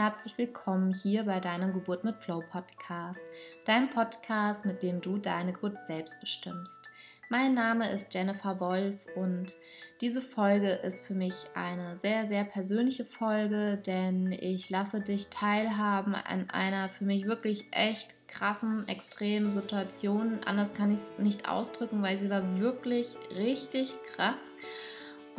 herzlich 0.00 0.38
willkommen 0.38 0.94
hier 0.94 1.24
bei 1.24 1.40
deinem 1.40 1.74
Geburt 1.74 2.04
mit 2.04 2.16
Flow 2.16 2.42
Podcast, 2.50 3.20
dein 3.66 3.90
Podcast, 3.90 4.64
mit 4.64 4.82
dem 4.82 5.02
du 5.02 5.18
deine 5.18 5.52
Geburt 5.52 5.78
selbst 5.78 6.18
bestimmst. 6.20 6.88
Mein 7.28 7.52
Name 7.52 7.90
ist 7.92 8.14
Jennifer 8.14 8.58
Wolf 8.60 9.04
und 9.14 9.54
diese 10.00 10.22
Folge 10.22 10.70
ist 10.70 11.04
für 11.04 11.12
mich 11.12 11.34
eine 11.54 11.96
sehr, 11.96 12.26
sehr 12.26 12.44
persönliche 12.44 13.04
Folge, 13.04 13.76
denn 13.76 14.32
ich 14.32 14.70
lasse 14.70 15.02
dich 15.02 15.28
teilhaben 15.28 16.14
an 16.14 16.48
einer 16.48 16.88
für 16.88 17.04
mich 17.04 17.26
wirklich 17.26 17.66
echt 17.72 18.26
krassen, 18.26 18.88
extremen 18.88 19.52
Situation. 19.52 20.40
Anders 20.46 20.72
kann 20.72 20.92
ich 20.92 20.98
es 20.98 21.18
nicht 21.18 21.46
ausdrücken, 21.46 22.00
weil 22.00 22.16
sie 22.16 22.30
war 22.30 22.58
wirklich 22.58 23.16
richtig 23.36 23.90
krass. 24.14 24.56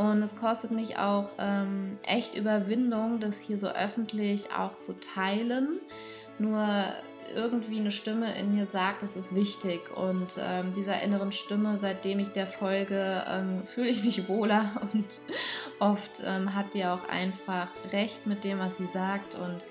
Und 0.01 0.23
es 0.23 0.35
kostet 0.35 0.71
mich 0.71 0.97
auch 0.97 1.29
ähm, 1.37 1.99
echt 2.01 2.33
Überwindung, 2.35 3.19
das 3.19 3.39
hier 3.39 3.59
so 3.59 3.67
öffentlich 3.67 4.51
auch 4.51 4.75
zu 4.75 4.99
teilen. 4.99 5.79
Nur 6.39 6.67
irgendwie 7.35 7.79
eine 7.79 7.91
Stimme 7.91 8.35
in 8.35 8.55
mir 8.55 8.65
sagt, 8.65 9.03
das 9.03 9.15
ist 9.15 9.35
wichtig. 9.35 9.95
Und 9.95 10.33
ähm, 10.39 10.73
dieser 10.73 11.03
inneren 11.03 11.31
Stimme, 11.31 11.77
seitdem 11.77 12.17
ich 12.17 12.29
der 12.29 12.47
folge, 12.47 13.23
ähm, 13.29 13.61
fühle 13.67 13.89
ich 13.89 14.03
mich 14.03 14.27
wohler 14.27 14.71
und 14.91 15.05
oft 15.79 16.23
ähm, 16.25 16.55
hat 16.55 16.73
die 16.73 16.83
auch 16.83 17.07
einfach 17.07 17.67
recht 17.93 18.25
mit 18.25 18.43
dem, 18.43 18.57
was 18.57 18.77
sie 18.77 18.87
sagt. 18.87 19.35
Und 19.35 19.63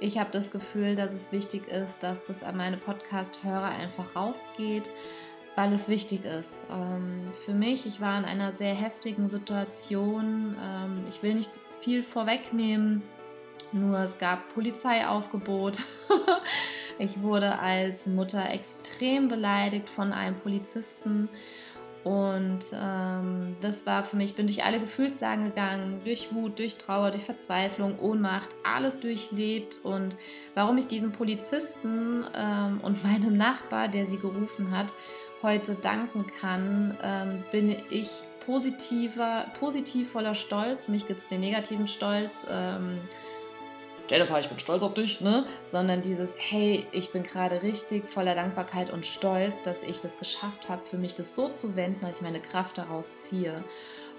ich 0.00 0.18
habe 0.18 0.28
das 0.32 0.50
Gefühl, 0.50 0.96
dass 0.96 1.14
es 1.14 1.32
wichtig 1.32 1.66
ist, 1.66 2.02
dass 2.02 2.24
das 2.24 2.42
an 2.42 2.58
meine 2.58 2.76
Podcast-Hörer 2.76 3.70
einfach 3.70 4.14
rausgeht 4.14 4.90
weil 5.58 5.72
es 5.72 5.88
wichtig 5.88 6.24
ist. 6.24 6.64
Ähm, 6.70 7.32
für 7.44 7.52
mich, 7.52 7.84
ich 7.84 8.00
war 8.00 8.16
in 8.16 8.24
einer 8.24 8.52
sehr 8.52 8.74
heftigen 8.74 9.28
Situation. 9.28 10.56
Ähm, 10.62 11.04
ich 11.08 11.20
will 11.24 11.34
nicht 11.34 11.50
viel 11.80 12.04
vorwegnehmen, 12.04 13.02
nur 13.72 13.98
es 13.98 14.18
gab 14.18 14.54
Polizeiaufgebot. 14.54 15.78
ich 17.00 17.22
wurde 17.22 17.58
als 17.58 18.06
Mutter 18.06 18.48
extrem 18.52 19.26
beleidigt 19.26 19.90
von 19.90 20.12
einem 20.12 20.36
Polizisten. 20.36 21.28
Und 22.04 22.60
ähm, 22.72 23.56
das 23.60 23.84
war 23.84 24.04
für 24.04 24.14
mich, 24.14 24.36
bin 24.36 24.46
durch 24.46 24.64
alle 24.64 24.78
Gefühlslagen 24.78 25.42
gegangen, 25.42 26.02
durch 26.04 26.32
Wut, 26.32 26.60
durch 26.60 26.76
Trauer, 26.76 27.10
durch 27.10 27.24
Verzweiflung, 27.24 27.98
Ohnmacht, 27.98 28.50
alles 28.62 29.00
durchlebt. 29.00 29.80
Und 29.82 30.16
warum 30.54 30.78
ich 30.78 30.86
diesen 30.86 31.10
Polizisten 31.10 32.24
ähm, 32.36 32.80
und 32.80 33.02
meinem 33.02 33.36
Nachbar, 33.36 33.88
der 33.88 34.06
sie 34.06 34.18
gerufen 34.18 34.70
hat, 34.70 34.86
heute 35.42 35.74
danken 35.74 36.26
kann, 36.26 36.96
ähm, 37.02 37.44
bin 37.50 37.76
ich 37.90 38.08
positiver, 38.44 39.46
positiv 39.60 40.12
voller 40.12 40.34
Stolz. 40.34 40.84
Für 40.84 40.90
mich 40.90 41.06
gibt 41.06 41.20
es 41.20 41.26
den 41.26 41.40
negativen 41.40 41.86
Stolz. 41.86 42.44
Ähm, 42.50 42.98
Jennifer, 44.08 44.40
ich 44.40 44.48
bin 44.48 44.58
stolz 44.58 44.82
auf 44.82 44.94
dich, 44.94 45.20
ne? 45.20 45.44
Sondern 45.68 46.00
dieses, 46.00 46.34
hey, 46.38 46.86
ich 46.92 47.12
bin 47.12 47.24
gerade 47.24 47.62
richtig 47.62 48.08
voller 48.08 48.34
Dankbarkeit 48.34 48.90
und 48.90 49.04
Stolz, 49.04 49.60
dass 49.60 49.82
ich 49.82 50.00
das 50.00 50.18
geschafft 50.18 50.70
habe, 50.70 50.80
für 50.86 50.96
mich 50.96 51.14
das 51.14 51.34
so 51.34 51.50
zu 51.50 51.76
wenden, 51.76 52.00
dass 52.00 52.16
ich 52.16 52.22
meine 52.22 52.40
Kraft 52.40 52.78
daraus 52.78 53.16
ziehe. 53.18 53.62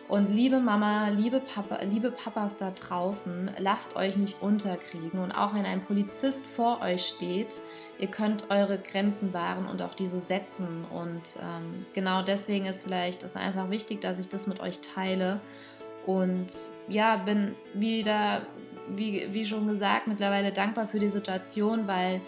Und 0.09 0.31
liebe 0.31 0.59
Mama, 0.59 1.09
liebe 1.09 1.39
Papa, 1.39 1.83
liebe 1.83 2.09
Papas 2.09 2.57
da 2.57 2.71
draußen, 2.71 3.52
lasst 3.59 3.95
euch 3.95 4.17
nicht 4.17 4.41
unterkriegen. 4.41 5.19
Und 5.19 5.31
auch 5.31 5.53
wenn 5.53 5.65
ein 5.65 5.81
Polizist 5.81 6.47
vor 6.47 6.81
euch 6.81 7.05
steht, 7.05 7.61
ihr 7.99 8.07
könnt 8.07 8.49
eure 8.49 8.80
Grenzen 8.80 9.35
wahren 9.35 9.67
und 9.67 9.83
auch 9.83 9.93
diese 9.93 10.19
setzen. 10.19 10.83
Und 10.85 11.21
ähm, 11.39 11.85
genau 11.93 12.23
deswegen 12.23 12.65
ist 12.65 12.81
vielleicht 12.81 13.21
es 13.21 13.35
einfach 13.35 13.69
wichtig, 13.69 14.02
dass 14.02 14.17
ich 14.17 14.27
das 14.27 14.47
mit 14.47 14.59
euch 14.61 14.81
teile. 14.81 15.41
Und 16.07 16.47
ja, 16.87 17.17
bin 17.17 17.53
wieder, 17.75 18.47
wie, 18.87 19.31
wie 19.31 19.45
schon 19.45 19.67
gesagt, 19.67 20.07
mittlerweile 20.07 20.52
dankbar 20.52 20.87
für 20.87 20.97
die 20.97 21.09
Situation, 21.09 21.87
weil 21.87 22.19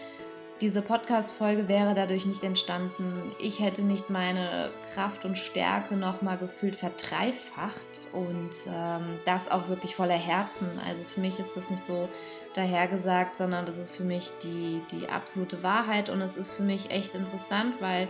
diese 0.62 0.84
Podcast-Folge 0.84 1.68
wäre 1.68 1.96
dadurch 1.96 2.28
nicht 2.28 2.44
entstanden. 2.44 3.32
Ich 3.40 3.60
hätte 3.60 3.82
nicht 3.82 4.12
meine 4.12 4.72
Kraft 4.94 5.26
und 5.26 5.36
Stärke 5.36 5.96
nochmal 5.96 6.38
gefühlt 6.38 6.76
verdreifacht 6.76 8.10
und 8.14 8.52
ähm, 8.68 9.20
das 9.26 9.50
auch 9.50 9.70
wirklich 9.70 9.96
voller 9.96 10.14
Herzen. 10.14 10.68
Also 10.86 11.04
für 11.04 11.20
mich 11.20 11.40
ist 11.40 11.58
das 11.58 11.72
nicht 11.72 11.84
so 11.84 12.08
dahergesagt, 12.54 13.38
sondern 13.38 13.66
das 13.66 13.80
ist 13.80 13.96
für 13.96 14.04
mich 14.04 14.32
die, 14.44 14.84
die 14.92 15.10
absolute 15.10 15.64
Wahrheit 15.64 16.10
und 16.10 16.22
es 16.22 16.38
ist 16.38 16.52
für 16.52 16.64
mich 16.64 16.92
echt 16.92 17.16
interessant, 17.16 17.82
weil 17.82 18.08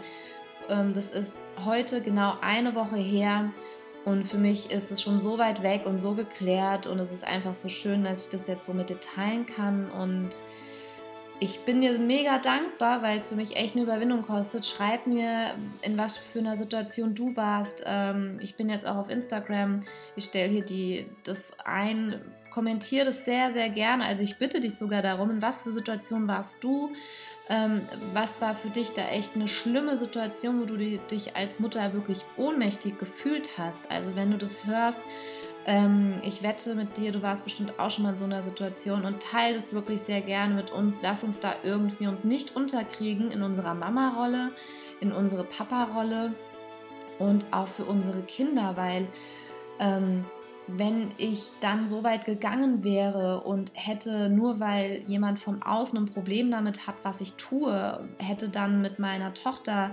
ähm, 0.67 0.93
das 0.93 1.09
ist 1.09 1.33
heute 1.65 2.01
genau 2.01 2.33
eine 2.41 2.75
Woche 2.75 2.97
her 2.97 3.49
und 4.03 4.25
für 4.25 4.37
mich 4.37 4.71
ist 4.71 4.91
es 4.91 5.01
schon 5.01 5.21
so 5.21 5.37
weit 5.37 5.63
weg 5.63 5.85
und 5.85 5.99
so 5.99 6.15
geklärt 6.15 6.85
und 6.85 6.99
es 6.99 7.13
ist 7.13 7.23
einfach 7.23 7.55
so 7.55 7.69
schön, 7.69 8.03
dass 8.03 8.25
ich 8.25 8.31
das 8.31 8.47
jetzt 8.47 8.65
so 8.65 8.73
mit 8.73 8.89
dir 8.89 8.99
teilen 8.99 9.45
kann 9.45 9.89
und 9.89 10.41
ich 11.43 11.61
bin 11.61 11.81
dir 11.81 11.97
mega 11.97 12.37
dankbar, 12.37 13.01
weil 13.01 13.17
es 13.17 13.29
für 13.29 13.35
mich 13.35 13.55
echt 13.55 13.75
eine 13.75 13.83
Überwindung 13.83 14.21
kostet. 14.21 14.63
Schreib 14.63 15.07
mir, 15.07 15.55
in 15.81 15.97
was 15.97 16.15
für 16.15 16.37
einer 16.37 16.55
Situation 16.55 17.15
du 17.15 17.35
warst. 17.35 17.83
Ähm, 17.87 18.37
ich 18.41 18.55
bin 18.55 18.69
jetzt 18.69 18.85
auch 18.85 18.95
auf 18.95 19.09
Instagram. 19.09 19.81
Ich 20.15 20.25
stelle 20.25 20.49
hier 20.49 20.63
die, 20.63 21.07
das 21.23 21.53
ein, 21.65 22.21
kommentiere 22.51 23.05
das 23.05 23.25
sehr, 23.25 23.51
sehr 23.51 23.69
gerne. 23.69 24.05
Also 24.05 24.21
ich 24.21 24.37
bitte 24.37 24.59
dich 24.59 24.75
sogar 24.75 25.01
darum, 25.01 25.31
in 25.31 25.41
was 25.41 25.63
für 25.63 25.71
Situation 25.71 26.27
warst 26.27 26.63
du? 26.63 26.91
Ähm, 27.49 27.81
was 28.13 28.39
war 28.39 28.53
für 28.53 28.69
dich 28.69 28.91
da 28.91 29.07
echt 29.07 29.33
eine 29.33 29.47
schlimme 29.47 29.97
Situation, 29.97 30.61
wo 30.61 30.65
du 30.65 30.77
dich 30.77 31.35
als 31.35 31.59
Mutter 31.59 31.91
wirklich 31.93 32.19
ohnmächtig 32.37 32.99
gefühlt 32.99 33.57
hast? 33.57 33.89
Also 33.89 34.15
wenn 34.15 34.29
du 34.29 34.37
das 34.37 34.63
hörst, 34.63 35.01
ähm, 35.65 36.15
ich 36.23 36.43
wette 36.43 36.75
mit 36.75 36.97
dir, 36.97 37.11
du 37.11 37.21
warst 37.21 37.43
bestimmt 37.43 37.77
auch 37.79 37.91
schon 37.91 38.03
mal 38.03 38.11
in 38.11 38.17
so 38.17 38.25
einer 38.25 38.41
Situation 38.41 39.05
und 39.05 39.21
teile 39.21 39.55
das 39.55 39.73
wirklich 39.73 40.01
sehr 40.01 40.21
gerne 40.21 40.55
mit 40.55 40.71
uns. 40.71 41.01
Lass 41.01 41.23
uns 41.23 41.39
da 41.39 41.55
irgendwie 41.63 42.07
uns 42.07 42.23
nicht 42.23 42.55
unterkriegen 42.55 43.31
in 43.31 43.41
unserer 43.43 43.75
Mama-Rolle, 43.75 44.51
in 44.99 45.11
unsere 45.11 45.43
Papa-Rolle 45.43 46.33
und 47.19 47.45
auch 47.51 47.67
für 47.67 47.85
unsere 47.85 48.23
Kinder, 48.23 48.73
weil 48.75 49.07
ähm, 49.79 50.25
wenn 50.67 51.09
ich 51.17 51.51
dann 51.59 51.85
so 51.87 52.03
weit 52.03 52.25
gegangen 52.25 52.83
wäre 52.83 53.41
und 53.41 53.71
hätte, 53.73 54.29
nur 54.29 54.59
weil 54.59 55.03
jemand 55.07 55.39
von 55.39 55.61
außen 55.61 55.97
ein 55.97 56.05
Problem 56.05 56.49
damit 56.51 56.87
hat, 56.87 56.95
was 57.03 57.21
ich 57.21 57.33
tue, 57.33 58.07
hätte 58.17 58.49
dann 58.49 58.81
mit 58.81 58.99
meiner 58.99 59.33
Tochter 59.33 59.91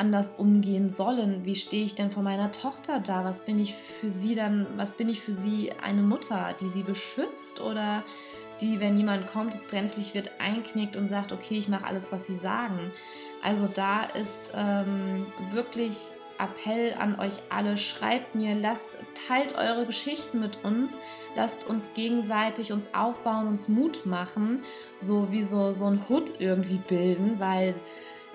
anders 0.00 0.34
umgehen 0.36 0.90
sollen. 0.90 1.44
Wie 1.44 1.54
stehe 1.54 1.84
ich 1.84 1.94
denn 1.94 2.10
vor 2.10 2.22
meiner 2.22 2.50
Tochter 2.50 2.98
da? 3.00 3.24
Was 3.24 3.44
bin 3.44 3.60
ich 3.60 3.74
für 4.00 4.10
sie 4.10 4.34
dann, 4.34 4.66
was 4.76 4.96
bin 4.96 5.08
ich 5.08 5.20
für 5.20 5.32
sie 5.32 5.70
eine 5.82 6.02
Mutter, 6.02 6.54
die 6.60 6.70
sie 6.70 6.82
beschützt 6.82 7.60
oder 7.60 8.02
die, 8.60 8.80
wenn 8.80 8.96
jemand 8.96 9.26
kommt, 9.26 9.54
es 9.54 9.66
brenzlig 9.66 10.14
wird, 10.14 10.32
einknickt 10.38 10.96
und 10.96 11.08
sagt, 11.08 11.32
okay, 11.32 11.56
ich 11.56 11.68
mache 11.68 11.86
alles, 11.86 12.12
was 12.12 12.26
sie 12.26 12.34
sagen. 12.34 12.92
Also 13.42 13.68
da 13.68 14.04
ist 14.04 14.52
ähm, 14.54 15.26
wirklich 15.52 15.96
Appell 16.38 16.94
an 16.98 17.18
euch 17.20 17.34
alle, 17.50 17.76
schreibt 17.76 18.34
mir, 18.34 18.54
lasst, 18.54 18.98
teilt 19.28 19.56
eure 19.56 19.86
Geschichten 19.86 20.40
mit 20.40 20.64
uns, 20.64 20.98
lasst 21.36 21.66
uns 21.66 21.92
gegenseitig 21.94 22.72
uns 22.72 22.94
aufbauen, 22.94 23.46
uns 23.46 23.68
Mut 23.68 24.06
machen, 24.06 24.62
so 24.96 25.30
wie 25.30 25.42
so, 25.42 25.72
so 25.72 25.86
ein 25.86 26.08
Hut 26.08 26.34
irgendwie 26.38 26.80
bilden, 26.88 27.38
weil 27.38 27.74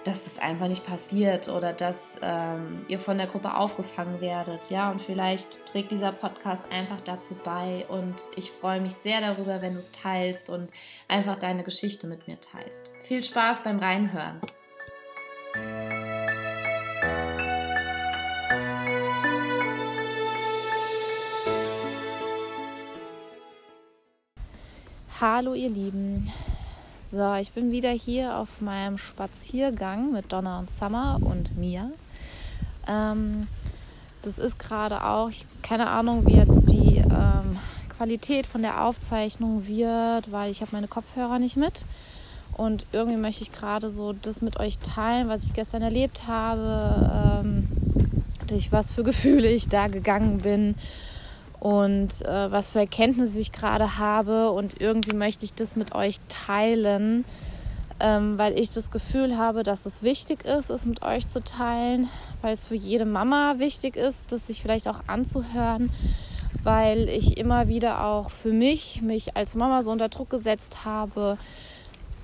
dass 0.05 0.23
das 0.23 0.37
einfach 0.37 0.67
nicht 0.67 0.85
passiert 0.85 1.49
oder 1.49 1.73
dass 1.73 2.17
ähm, 2.21 2.77
ihr 2.87 2.99
von 2.99 3.17
der 3.17 3.25
Gruppe 3.25 3.55
aufgefangen 3.55 4.21
werdet. 4.21 4.69
Ja, 4.69 4.91
und 4.91 5.01
vielleicht 5.01 5.65
trägt 5.65 5.91
dieser 5.91 6.11
Podcast 6.11 6.65
einfach 6.71 7.01
dazu 7.01 7.35
bei. 7.43 7.85
Und 7.89 8.15
ich 8.35 8.51
freue 8.51 8.79
mich 8.79 8.93
sehr 8.93 9.19
darüber, 9.19 9.61
wenn 9.63 9.73
du 9.73 9.79
es 9.79 9.91
teilst 9.91 10.49
und 10.51 10.71
einfach 11.07 11.35
deine 11.37 11.63
Geschichte 11.63 12.05
mit 12.05 12.27
mir 12.27 12.39
teilst. 12.39 12.91
Viel 13.01 13.23
Spaß 13.23 13.63
beim 13.63 13.79
Reinhören. 13.79 14.39
Hallo 25.19 25.53
ihr 25.53 25.69
Lieben, 25.69 26.31
so, 27.15 27.33
ich 27.35 27.53
bin 27.53 27.71
wieder 27.71 27.91
hier 27.91 28.35
auf 28.35 28.59
meinem 28.59 28.97
Spaziergang 28.97 30.11
mit 30.11 30.33
Donna 30.33 30.59
und 30.59 30.69
Summer 30.69 31.17
und 31.21 31.57
Mia. 31.57 31.89
Ähm, 32.89 33.47
das 34.21 34.37
ist 34.37 34.59
gerade 34.59 35.01
auch, 35.01 35.29
keine 35.61 35.87
Ahnung, 35.87 36.27
wie 36.27 36.33
jetzt 36.33 36.69
die 36.69 36.97
ähm, 36.97 37.57
Qualität 37.95 38.45
von 38.45 38.61
der 38.61 38.83
Aufzeichnung 38.83 39.65
wird, 39.65 40.29
weil 40.29 40.51
ich 40.51 40.59
habe 40.59 40.71
meine 40.73 40.89
Kopfhörer 40.89 41.39
nicht 41.39 41.55
mit. 41.55 41.85
Und 42.57 42.85
irgendwie 42.91 43.17
möchte 43.17 43.43
ich 43.43 43.53
gerade 43.53 43.89
so 43.89 44.11
das 44.11 44.41
mit 44.41 44.59
euch 44.59 44.79
teilen, 44.79 45.29
was 45.29 45.45
ich 45.45 45.53
gestern 45.53 45.83
erlebt 45.83 46.27
habe, 46.27 47.43
ähm, 47.45 47.69
durch 48.47 48.73
was 48.73 48.91
für 48.91 49.03
Gefühle 49.03 49.49
ich 49.49 49.69
da 49.69 49.87
gegangen 49.87 50.39
bin 50.39 50.75
und 51.65 52.23
äh, 52.23 52.51
was 52.51 52.69
für 52.69 52.79
Erkenntnisse 52.79 53.39
ich 53.39 53.51
gerade 53.51 53.97
habe. 53.97 54.51
Und 54.51 54.79
irgendwie 54.79 55.15
möchte 55.15 55.45
ich 55.45 55.55
das 55.55 55.75
mit 55.75 55.95
euch 55.95 56.17
teilen, 56.29 57.25
ähm, 57.99 58.37
weil 58.37 58.59
ich 58.59 58.69
das 58.69 58.91
Gefühl 58.91 59.35
habe, 59.35 59.63
dass 59.63 59.87
es 59.87 60.03
wichtig 60.03 60.45
ist, 60.45 60.69
es 60.69 60.85
mit 60.85 61.01
euch 61.01 61.27
zu 61.27 61.43
teilen, 61.43 62.07
weil 62.43 62.53
es 62.53 62.65
für 62.65 62.75
jede 62.75 63.05
Mama 63.05 63.55
wichtig 63.57 63.95
ist, 63.95 64.31
das 64.31 64.45
sich 64.45 64.61
vielleicht 64.61 64.87
auch 64.87 64.99
anzuhören. 65.07 65.89
weil 66.63 67.09
ich 67.09 67.37
immer 67.37 67.67
wieder 67.67 68.05
auch 68.05 68.29
für 68.29 68.51
mich, 68.51 69.01
mich 69.01 69.35
als 69.35 69.55
Mama 69.55 69.83
so 69.83 69.91
unter 69.91 70.09
Druck 70.09 70.29
gesetzt 70.29 70.85
habe, 70.85 71.37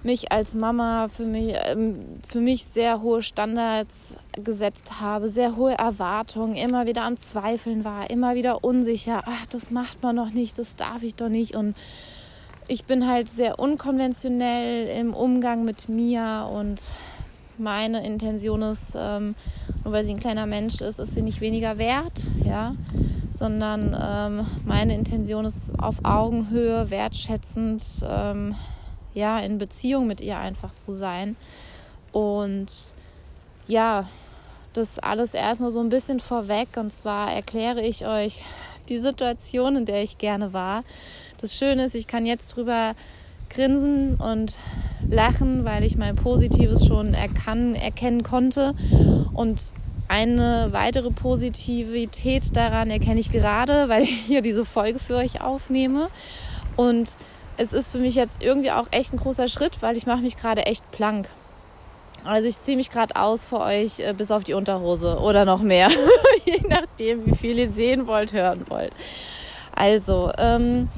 mich 0.03 0.31
als 0.31 0.55
Mama 0.55 1.07
für 1.09 1.25
mich, 1.25 1.53
ähm, 1.65 2.19
für 2.27 2.41
mich 2.41 2.65
sehr 2.65 3.01
hohe 3.01 3.21
Standards 3.21 4.15
gesetzt 4.33 4.99
habe, 4.99 5.29
sehr 5.29 5.55
hohe 5.55 5.73
Erwartungen, 5.73 6.55
immer 6.55 6.87
wieder 6.87 7.03
am 7.03 7.17
Zweifeln 7.17 7.85
war, 7.85 8.09
immer 8.09 8.35
wieder 8.35 8.63
unsicher, 8.63 9.23
ach, 9.25 9.45
das 9.47 9.71
macht 9.71 10.01
man 10.01 10.15
doch 10.15 10.31
nicht, 10.31 10.57
das 10.57 10.75
darf 10.75 11.03
ich 11.03 11.15
doch 11.15 11.29
nicht. 11.29 11.55
Und 11.55 11.75
ich 12.67 12.85
bin 12.85 13.07
halt 13.07 13.29
sehr 13.29 13.59
unkonventionell 13.59 14.87
im 14.87 15.13
Umgang 15.13 15.65
mit 15.65 15.89
mir. 15.89 16.49
Und 16.53 16.89
meine 17.57 18.05
Intention 18.05 18.61
ist, 18.61 18.95
ähm, 18.97 19.35
nur 19.83 19.93
weil 19.93 20.05
sie 20.05 20.13
ein 20.13 20.19
kleiner 20.19 20.45
Mensch 20.45 20.81
ist, 20.81 20.99
ist 20.99 21.13
sie 21.13 21.21
nicht 21.21 21.41
weniger 21.41 21.77
wert, 21.77 22.31
ja, 22.45 22.75
sondern 23.29 23.95
ähm, 24.01 24.45
meine 24.65 24.95
Intention 24.95 25.45
ist 25.45 25.77
auf 25.79 25.97
Augenhöhe, 26.03 26.89
wertschätzend, 26.89 27.83
ähm, 28.07 28.55
ja, 29.13 29.39
in 29.39 29.57
Beziehung 29.57 30.07
mit 30.07 30.21
ihr 30.21 30.37
einfach 30.37 30.73
zu 30.73 30.91
sein. 30.91 31.35
Und 32.11 32.67
ja, 33.67 34.07
das 34.73 34.99
alles 34.99 35.33
erstmal 35.33 35.71
so 35.71 35.79
ein 35.79 35.89
bisschen 35.89 36.19
vorweg. 36.19 36.69
Und 36.77 36.91
zwar 36.91 37.33
erkläre 37.33 37.81
ich 37.81 38.05
euch 38.05 38.43
die 38.89 38.99
Situation, 38.99 39.75
in 39.75 39.85
der 39.85 40.03
ich 40.03 40.17
gerne 40.17 40.53
war. 40.53 40.83
Das 41.39 41.57
Schöne 41.57 41.85
ist, 41.85 41.95
ich 41.95 42.07
kann 42.07 42.25
jetzt 42.25 42.55
drüber 42.55 42.93
grinsen 43.49 44.15
und 44.15 44.53
lachen, 45.09 45.65
weil 45.65 45.83
ich 45.83 45.97
mein 45.97 46.15
Positives 46.15 46.85
schon 46.85 47.13
erkan 47.13 47.75
erkennen 47.75 48.23
konnte. 48.23 48.73
Und 49.33 49.61
eine 50.07 50.69
weitere 50.71 51.11
Positivität 51.11 52.55
daran 52.55 52.89
erkenne 52.91 53.19
ich 53.19 53.31
gerade, 53.31 53.87
weil 53.89 54.03
ich 54.03 54.09
hier 54.09 54.41
diese 54.41 54.65
Folge 54.65 54.99
für 54.99 55.15
euch 55.15 55.41
aufnehme. 55.41 56.09
Und 56.75 57.17
es 57.57 57.73
ist 57.73 57.91
für 57.91 57.99
mich 57.99 58.15
jetzt 58.15 58.43
irgendwie 58.43 58.71
auch 58.71 58.87
echt 58.91 59.13
ein 59.13 59.17
großer 59.17 59.47
Schritt, 59.47 59.81
weil 59.81 59.97
ich 59.97 60.05
mache 60.05 60.21
mich 60.21 60.37
gerade 60.37 60.65
echt 60.65 60.89
plank. 60.91 61.27
Also 62.23 62.47
ich 62.47 62.61
ziehe 62.61 62.77
mich 62.77 62.91
gerade 62.91 63.15
aus 63.15 63.45
für 63.45 63.59
euch 63.59 63.99
äh, 63.99 64.13
bis 64.13 64.31
auf 64.31 64.43
die 64.43 64.53
Unterhose 64.53 65.19
oder 65.19 65.45
noch 65.45 65.61
mehr, 65.61 65.89
je 66.45 66.61
nachdem, 66.67 67.25
wie 67.25 67.35
viel 67.35 67.57
ihr 67.57 67.69
sehen 67.69 68.05
wollt, 68.05 68.33
hören 68.33 68.65
wollt. 68.69 68.93
Also, 69.73 70.31
ähm, 70.37 70.89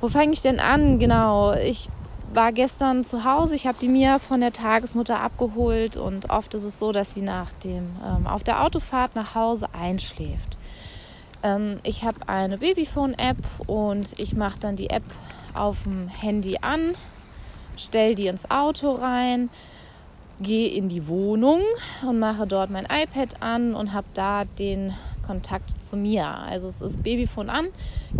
wo 0.00 0.08
fange 0.08 0.32
ich 0.32 0.42
denn 0.42 0.60
an? 0.60 0.98
Genau, 0.98 1.54
ich 1.54 1.88
war 2.32 2.52
gestern 2.52 3.04
zu 3.04 3.24
Hause. 3.24 3.54
Ich 3.54 3.66
habe 3.66 3.78
die 3.80 3.88
Mia 3.88 4.18
von 4.18 4.40
der 4.40 4.52
Tagesmutter 4.52 5.20
abgeholt 5.20 5.96
und 5.96 6.28
oft 6.28 6.52
ist 6.54 6.64
es 6.64 6.78
so, 6.78 6.92
dass 6.92 7.14
sie 7.14 7.22
nach 7.22 7.52
dem 7.64 7.96
ähm, 8.04 8.26
auf 8.26 8.44
der 8.44 8.62
Autofahrt 8.62 9.14
nach 9.14 9.34
Hause 9.34 9.68
einschläft. 9.72 10.58
Ähm, 11.42 11.78
ich 11.82 12.04
habe 12.04 12.28
eine 12.28 12.58
Babyphone-App 12.58 13.38
und 13.66 14.18
ich 14.18 14.34
mache 14.34 14.58
dann 14.58 14.76
die 14.76 14.90
App 14.90 15.04
auf 15.56 15.82
dem 15.84 16.08
Handy 16.08 16.58
an, 16.60 16.94
stelle 17.76 18.14
die 18.14 18.26
ins 18.26 18.50
Auto 18.50 18.92
rein, 18.92 19.50
gehe 20.40 20.68
in 20.68 20.88
die 20.88 21.08
Wohnung 21.08 21.60
und 22.06 22.18
mache 22.18 22.46
dort 22.46 22.70
mein 22.70 22.84
iPad 22.84 23.40
an 23.40 23.74
und 23.74 23.92
habe 23.92 24.06
da 24.14 24.44
den 24.44 24.92
Kontakt 25.26 25.82
zu 25.84 25.96
Mia. 25.96 26.44
Also 26.48 26.68
es 26.68 26.82
ist 26.82 27.02
Babyphone 27.02 27.50
an, 27.50 27.66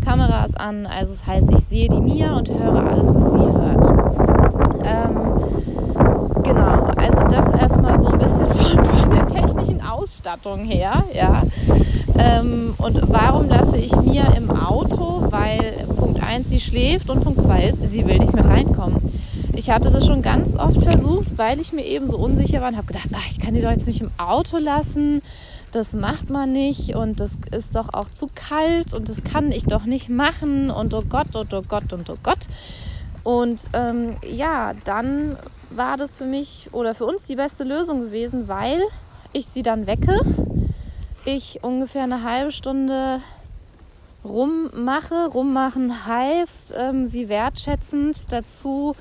Kamera 0.04 0.44
ist 0.44 0.58
an, 0.58 0.86
also 0.86 1.12
es 1.12 1.26
heißt, 1.26 1.50
ich 1.50 1.64
sehe 1.64 1.88
die 1.88 2.00
Mia 2.00 2.36
und 2.36 2.50
höre 2.50 2.90
alles, 2.90 3.14
was 3.14 3.32
sie 3.32 3.38
hört. 3.38 3.86
Ähm, 4.84 6.42
genau, 6.42 6.84
also 6.96 7.22
das 7.28 7.52
erstmal 7.52 8.00
so 8.00 8.08
ein 8.08 8.18
bisschen 8.18 8.48
von, 8.54 8.84
von 8.84 9.10
der 9.10 9.26
technischen 9.26 9.80
Ausstattung 9.82 10.64
her, 10.64 11.04
ja. 11.14 11.42
Ähm, 12.18 12.74
und 12.78 13.00
warum 13.08 13.48
lasse 13.48 13.76
ich 13.76 13.94
Mia 13.96 14.24
im 14.36 14.50
Auto? 14.50 14.65
1, 16.36 16.50
sie 16.50 16.60
schläft 16.60 17.10
und 17.10 17.22
Punkt 17.24 17.42
2 17.42 17.68
ist, 17.68 17.90
sie 17.90 18.06
will 18.06 18.18
nicht 18.18 18.34
mit 18.34 18.44
reinkommen. 18.44 19.00
Ich 19.54 19.70
hatte 19.70 19.90
das 19.90 20.06
schon 20.06 20.20
ganz 20.20 20.54
oft 20.56 20.82
versucht, 20.82 21.38
weil 21.38 21.60
ich 21.60 21.72
mir 21.72 21.84
eben 21.84 22.10
so 22.10 22.18
unsicher 22.18 22.60
war 22.60 22.68
und 22.68 22.76
habe 22.76 22.86
gedacht, 22.86 23.08
ach, 23.14 23.26
ich 23.30 23.40
kann 23.40 23.54
die 23.54 23.62
doch 23.62 23.70
jetzt 23.70 23.86
nicht 23.86 24.02
im 24.02 24.10
Auto 24.18 24.58
lassen 24.58 25.22
das 25.76 25.92
macht 25.92 26.30
man 26.30 26.52
nicht 26.52 26.94
und 26.94 27.20
das 27.20 27.36
ist 27.54 27.76
doch 27.76 27.92
auch 27.92 28.08
zu 28.08 28.28
kalt 28.34 28.94
und 28.94 29.10
das 29.10 29.22
kann 29.22 29.52
ich 29.52 29.64
doch 29.64 29.84
nicht 29.84 30.08
machen 30.08 30.70
und 30.70 30.94
oh 30.94 31.02
Gott 31.06 31.36
und 31.36 31.52
oh 31.52 31.62
Gott 31.62 31.92
und 31.92 32.08
oh 32.08 32.16
Gott. 32.22 32.48
Und 33.22 33.68
ähm, 33.74 34.16
ja, 34.26 34.72
dann 34.84 35.36
war 35.70 35.98
das 35.98 36.16
für 36.16 36.24
mich 36.24 36.70
oder 36.72 36.94
für 36.94 37.04
uns 37.04 37.24
die 37.24 37.36
beste 37.36 37.64
Lösung 37.64 38.00
gewesen, 38.00 38.48
weil 38.48 38.80
ich 39.34 39.46
sie 39.46 39.62
dann 39.62 39.86
wecke, 39.86 40.18
ich 41.26 41.62
ungefähr 41.62 42.04
eine 42.04 42.22
halbe 42.22 42.52
Stunde 42.52 43.20
rummache. 44.28 45.28
Rummachen 45.28 46.06
heißt, 46.06 46.75
ähm, 46.76 47.05
sie 47.05 47.28
wertschätzend 47.28 48.32
dazu 48.32 48.94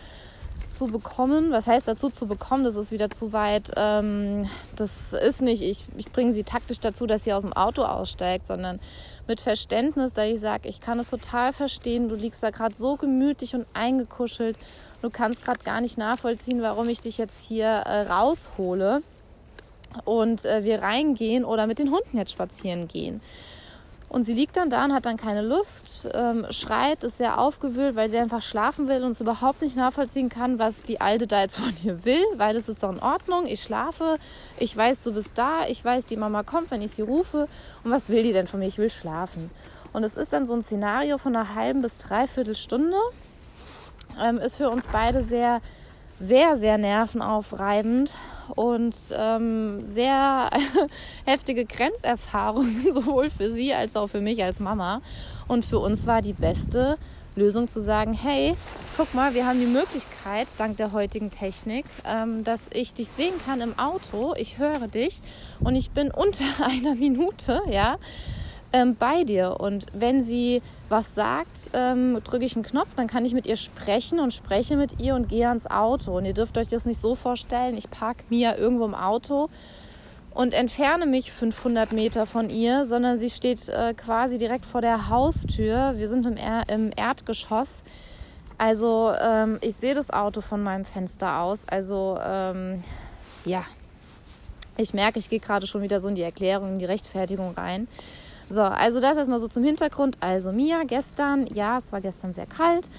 zu 0.68 0.88
bekommen. 0.88 1.51
Was 1.51 1.68
heißt 1.68 1.88
dazu 1.88 2.10
zu 2.10 2.27
bekommen? 2.27 2.63
Das 2.63 2.75
ist 2.75 2.92
wieder 2.92 3.10
zu 3.10 3.33
weit. 3.33 3.72
Ähm, 3.75 4.48
das 4.75 5.13
ist 5.13 5.42
nicht, 5.42 5.62
ich, 5.62 5.83
ich 5.98 6.12
bringe 6.12 6.33
sie 6.33 6.44
taktisch 6.44 6.80
dazu, 6.80 7.06
dass 7.06 7.24
sie 7.24 7.33
aus 7.33 7.44
dem 7.44 7.54
Auto 7.54 7.83
aussteigt, 7.83 8.48
sondern 8.48 8.80
mit 9.27 9.42
Verständnis, 9.42 10.13
da 10.13 10.24
ich 10.24 10.39
sage, 10.39 10.69
ich 10.69 10.80
kann 10.80 11.00
es 11.00 11.10
total 11.10 11.54
verstehen. 11.54 12.10
Du 12.10 12.16
liegst 12.16 12.44
da 12.44 12.51
gerade 12.51 12.75
so 12.75 12.95
gemütlich 12.95 13.56
und 13.56 13.66
eingekuschelt. 13.74 14.57
Du 15.01 15.10
kannst 15.10 15.44
gerade 15.44 15.63
gar 15.63 15.81
nicht 15.81 15.98
nachvollziehen, 15.98 16.62
warum 16.62 16.89
ich 16.89 17.00
dich 17.00 17.18
jetzt 17.18 17.45
hier 17.45 17.68
äh, 17.68 18.01
raushole 18.01 19.01
und 20.04 20.45
äh, 20.45 20.63
wir 20.63 20.81
reingehen 20.81 21.45
oder 21.45 21.68
mit 21.68 21.80
den 21.80 21.92
Hunden 21.92 22.18
jetzt 22.18 22.31
spazieren 22.31 22.88
gehen. 22.88 23.21
Und 24.07 24.24
sie 24.24 24.34
liegt 24.34 24.56
dann 24.56 24.69
da 24.69 24.86
und 24.86 24.94
hat 24.94 25.06
dann 25.06 25.18
keine 25.18 25.42
Lust, 25.42 26.07
ähm, 26.13 26.46
schreit, 26.50 27.04
ist 27.04 27.18
sehr 27.18 27.40
aufgewühlt, 27.40 27.96
weil 27.96 28.10
sie 28.10 28.18
einfach 28.18 28.42
schlafen 28.42 28.88
will 28.88 29.04
und 29.04 29.12
es 29.12 29.22
überhaupt 29.22 29.62
nicht 29.62 29.75
nachvollziehen 29.75 30.30
kann, 30.30 30.60
was 30.60 30.84
die 30.84 31.02
Alte 31.02 31.28
da 31.28 31.42
jetzt 31.42 31.60
von 31.60 31.74
ihr 31.84 32.06
will, 32.06 32.24
weil 32.38 32.56
es 32.56 32.69
ist 32.69 32.84
doch 32.84 32.92
in 32.92 33.00
Ordnung, 33.00 33.46
ich 33.48 33.62
schlafe, 33.62 34.18
ich 34.57 34.75
weiß, 34.75 35.04
du 35.04 35.13
bist 35.13 35.38
da, 35.38 35.66
ich 35.68 35.84
weiß, 35.84 36.06
die 36.06 36.18
Mama 36.18 36.44
kommt, 36.44 36.72
wenn 36.72 36.81
ich 36.81 36.92
sie 36.92 37.02
rufe 37.02 37.48
und 37.84 37.92
was 37.92 38.10
will 38.10 38.24
die 38.24 38.34
denn 38.34 38.48
von 38.48 38.60
mir? 38.60 38.68
Ich 38.68 38.78
will 38.78 38.90
schlafen. 38.90 39.50
Und 39.92 40.04
es 40.04 40.16
ist 40.16 40.34
dann 40.34 40.46
so 40.46 40.54
ein 40.54 40.62
Szenario 40.62 41.18
von 41.18 41.36
einer 41.36 41.56
halben 41.56 41.81
bis 41.81 41.98
dreiviertel 41.98 42.56
Stunde, 42.56 42.98
ähm, 44.22 44.38
ist 44.38 44.57
für 44.57 44.69
uns 44.69 44.88
beide 44.88 45.24
sehr 45.24 45.62
sehr, 46.19 46.57
sehr 46.57 46.77
nervenaufreibend 46.77 48.15
und 48.56 48.95
ähm, 49.13 49.83
sehr 49.83 50.50
heftige 51.25 51.65
Grenzerfahrungen, 51.65 52.85
sowohl 52.91 53.29
für 53.29 53.50
sie 53.50 53.73
als 53.73 53.95
auch 53.95 54.07
für 54.07 54.21
mich 54.21 54.44
als 54.44 54.59
Mama. 54.59 55.01
Und 55.47 55.66
für 55.66 55.80
uns 55.80 56.07
war 56.07 56.21
die 56.21 56.33
beste 56.33 56.97
Lösung 57.35 57.68
zu 57.68 57.81
sagen, 57.81 58.13
hey, 58.13 58.56
guck 58.95 59.13
mal, 59.13 59.33
wir 59.33 59.45
haben 59.45 59.59
die 59.59 59.66
Möglichkeit, 59.66 60.47
dank 60.57 60.78
der 60.78 60.94
heutigen 60.94 61.31
Technik, 61.31 61.85
ähm, 62.06 62.45
dass 62.45 62.69
ich 62.73 62.94
dich 62.94 63.09
sehen 63.09 63.33
kann 63.45 63.59
im 63.59 63.78
Auto, 63.78 64.33
ich 64.37 64.57
höre 64.57 64.87
dich 64.87 65.21
und 65.59 65.75
ich 65.75 65.92
bin 65.92 66.11
unter 66.16 66.45
einer 66.63 66.95
Minute, 66.95 67.61
ja, 67.69 67.97
ähm, 68.74 68.95
bei 68.95 69.24
dir. 69.24 69.57
Und 69.60 69.86
wenn 69.94 70.24
sie 70.24 70.62
was 70.90 71.16
sagt, 71.16 71.72
ähm, 71.74 72.19
drücke 72.24 72.45
ich 72.45 72.56
einen 72.56 72.66
Knopf, 72.66 72.95
dann 72.95 73.07
kann 73.07 73.26
ich 73.26 73.34
mit 73.34 73.48
ihr 73.48 73.56
sprechen 73.56 74.19
und 74.19 74.34
spreche 74.34 74.78
mit 74.78 75.00
ihr 75.00 75.16
und 75.16 75.30
gehe 75.30 75.48
ans 75.48 75.68
Auto. 75.68 76.18
Und 76.18 76.26
ihr 76.26 76.34
dürft 76.34 76.57
euch 76.57 76.68
das 76.68 76.86
nicht 76.86 77.00
so 77.00 77.16
vorstellen, 77.16 77.78
ich 77.78 77.90
parke 77.90 78.24
Mia 78.30 78.56
irgendwo 78.57 78.86
im 78.86 78.95
Auto 78.95 79.50
und 80.36 80.54
entferne 80.54 81.06
mich 81.06 81.31
500 81.31 81.94
Meter 81.94 82.26
von 82.26 82.50
ihr, 82.50 82.86
sondern 82.86 83.18
sie 83.18 83.30
steht 83.30 83.69
äh, 83.69 83.94
quasi 83.94 84.38
direkt 84.38 84.66
vor 84.66 84.81
der 84.81 85.10
Haustür. 85.10 85.94
Wir 85.95 86.10
sind 86.10 86.26
im, 86.26 86.36
er 86.36 86.68
im 86.68 86.92
Erdgeschoss. 86.95 87.84
Also 88.57 89.14
ähm, 89.19 89.57
ich 89.62 89.76
sehe 89.76 89.95
das 89.95 90.12
Auto 90.12 90.42
von 90.42 90.62
meinem 90.62 90.86
Fenster 90.86 91.40
aus. 91.40 91.66
Also 91.68 92.19
ähm, 92.22 92.84
ja, 93.45 93.64
ich 94.78 94.94
merke, 94.94 95.19
ich 95.19 95.30
gehe 95.30 95.40
gerade 95.40 95.68
schon 95.68 95.81
wieder 95.81 96.02
so 96.02 96.10
in 96.10 96.16
die 96.16 96.22
Erklärung, 96.22 96.74
in 96.74 96.80
die 96.80 96.86
Rechtfertigung 96.86 97.54
rein. 97.54 97.88
So, 98.49 98.61
also 98.61 99.02
das 99.02 99.18
erstmal 99.18 99.40
so 99.40 99.47
zum 99.47 99.64
Hintergrund. 99.64 100.18
Also 100.19 100.52
Mia 100.52 100.83
gestern, 100.85 101.45
ja, 101.47 101.78
es 101.78 101.92
war 101.92 102.02
gestern 102.02 102.33
sehr 102.33 102.45
kalt. 102.45 102.90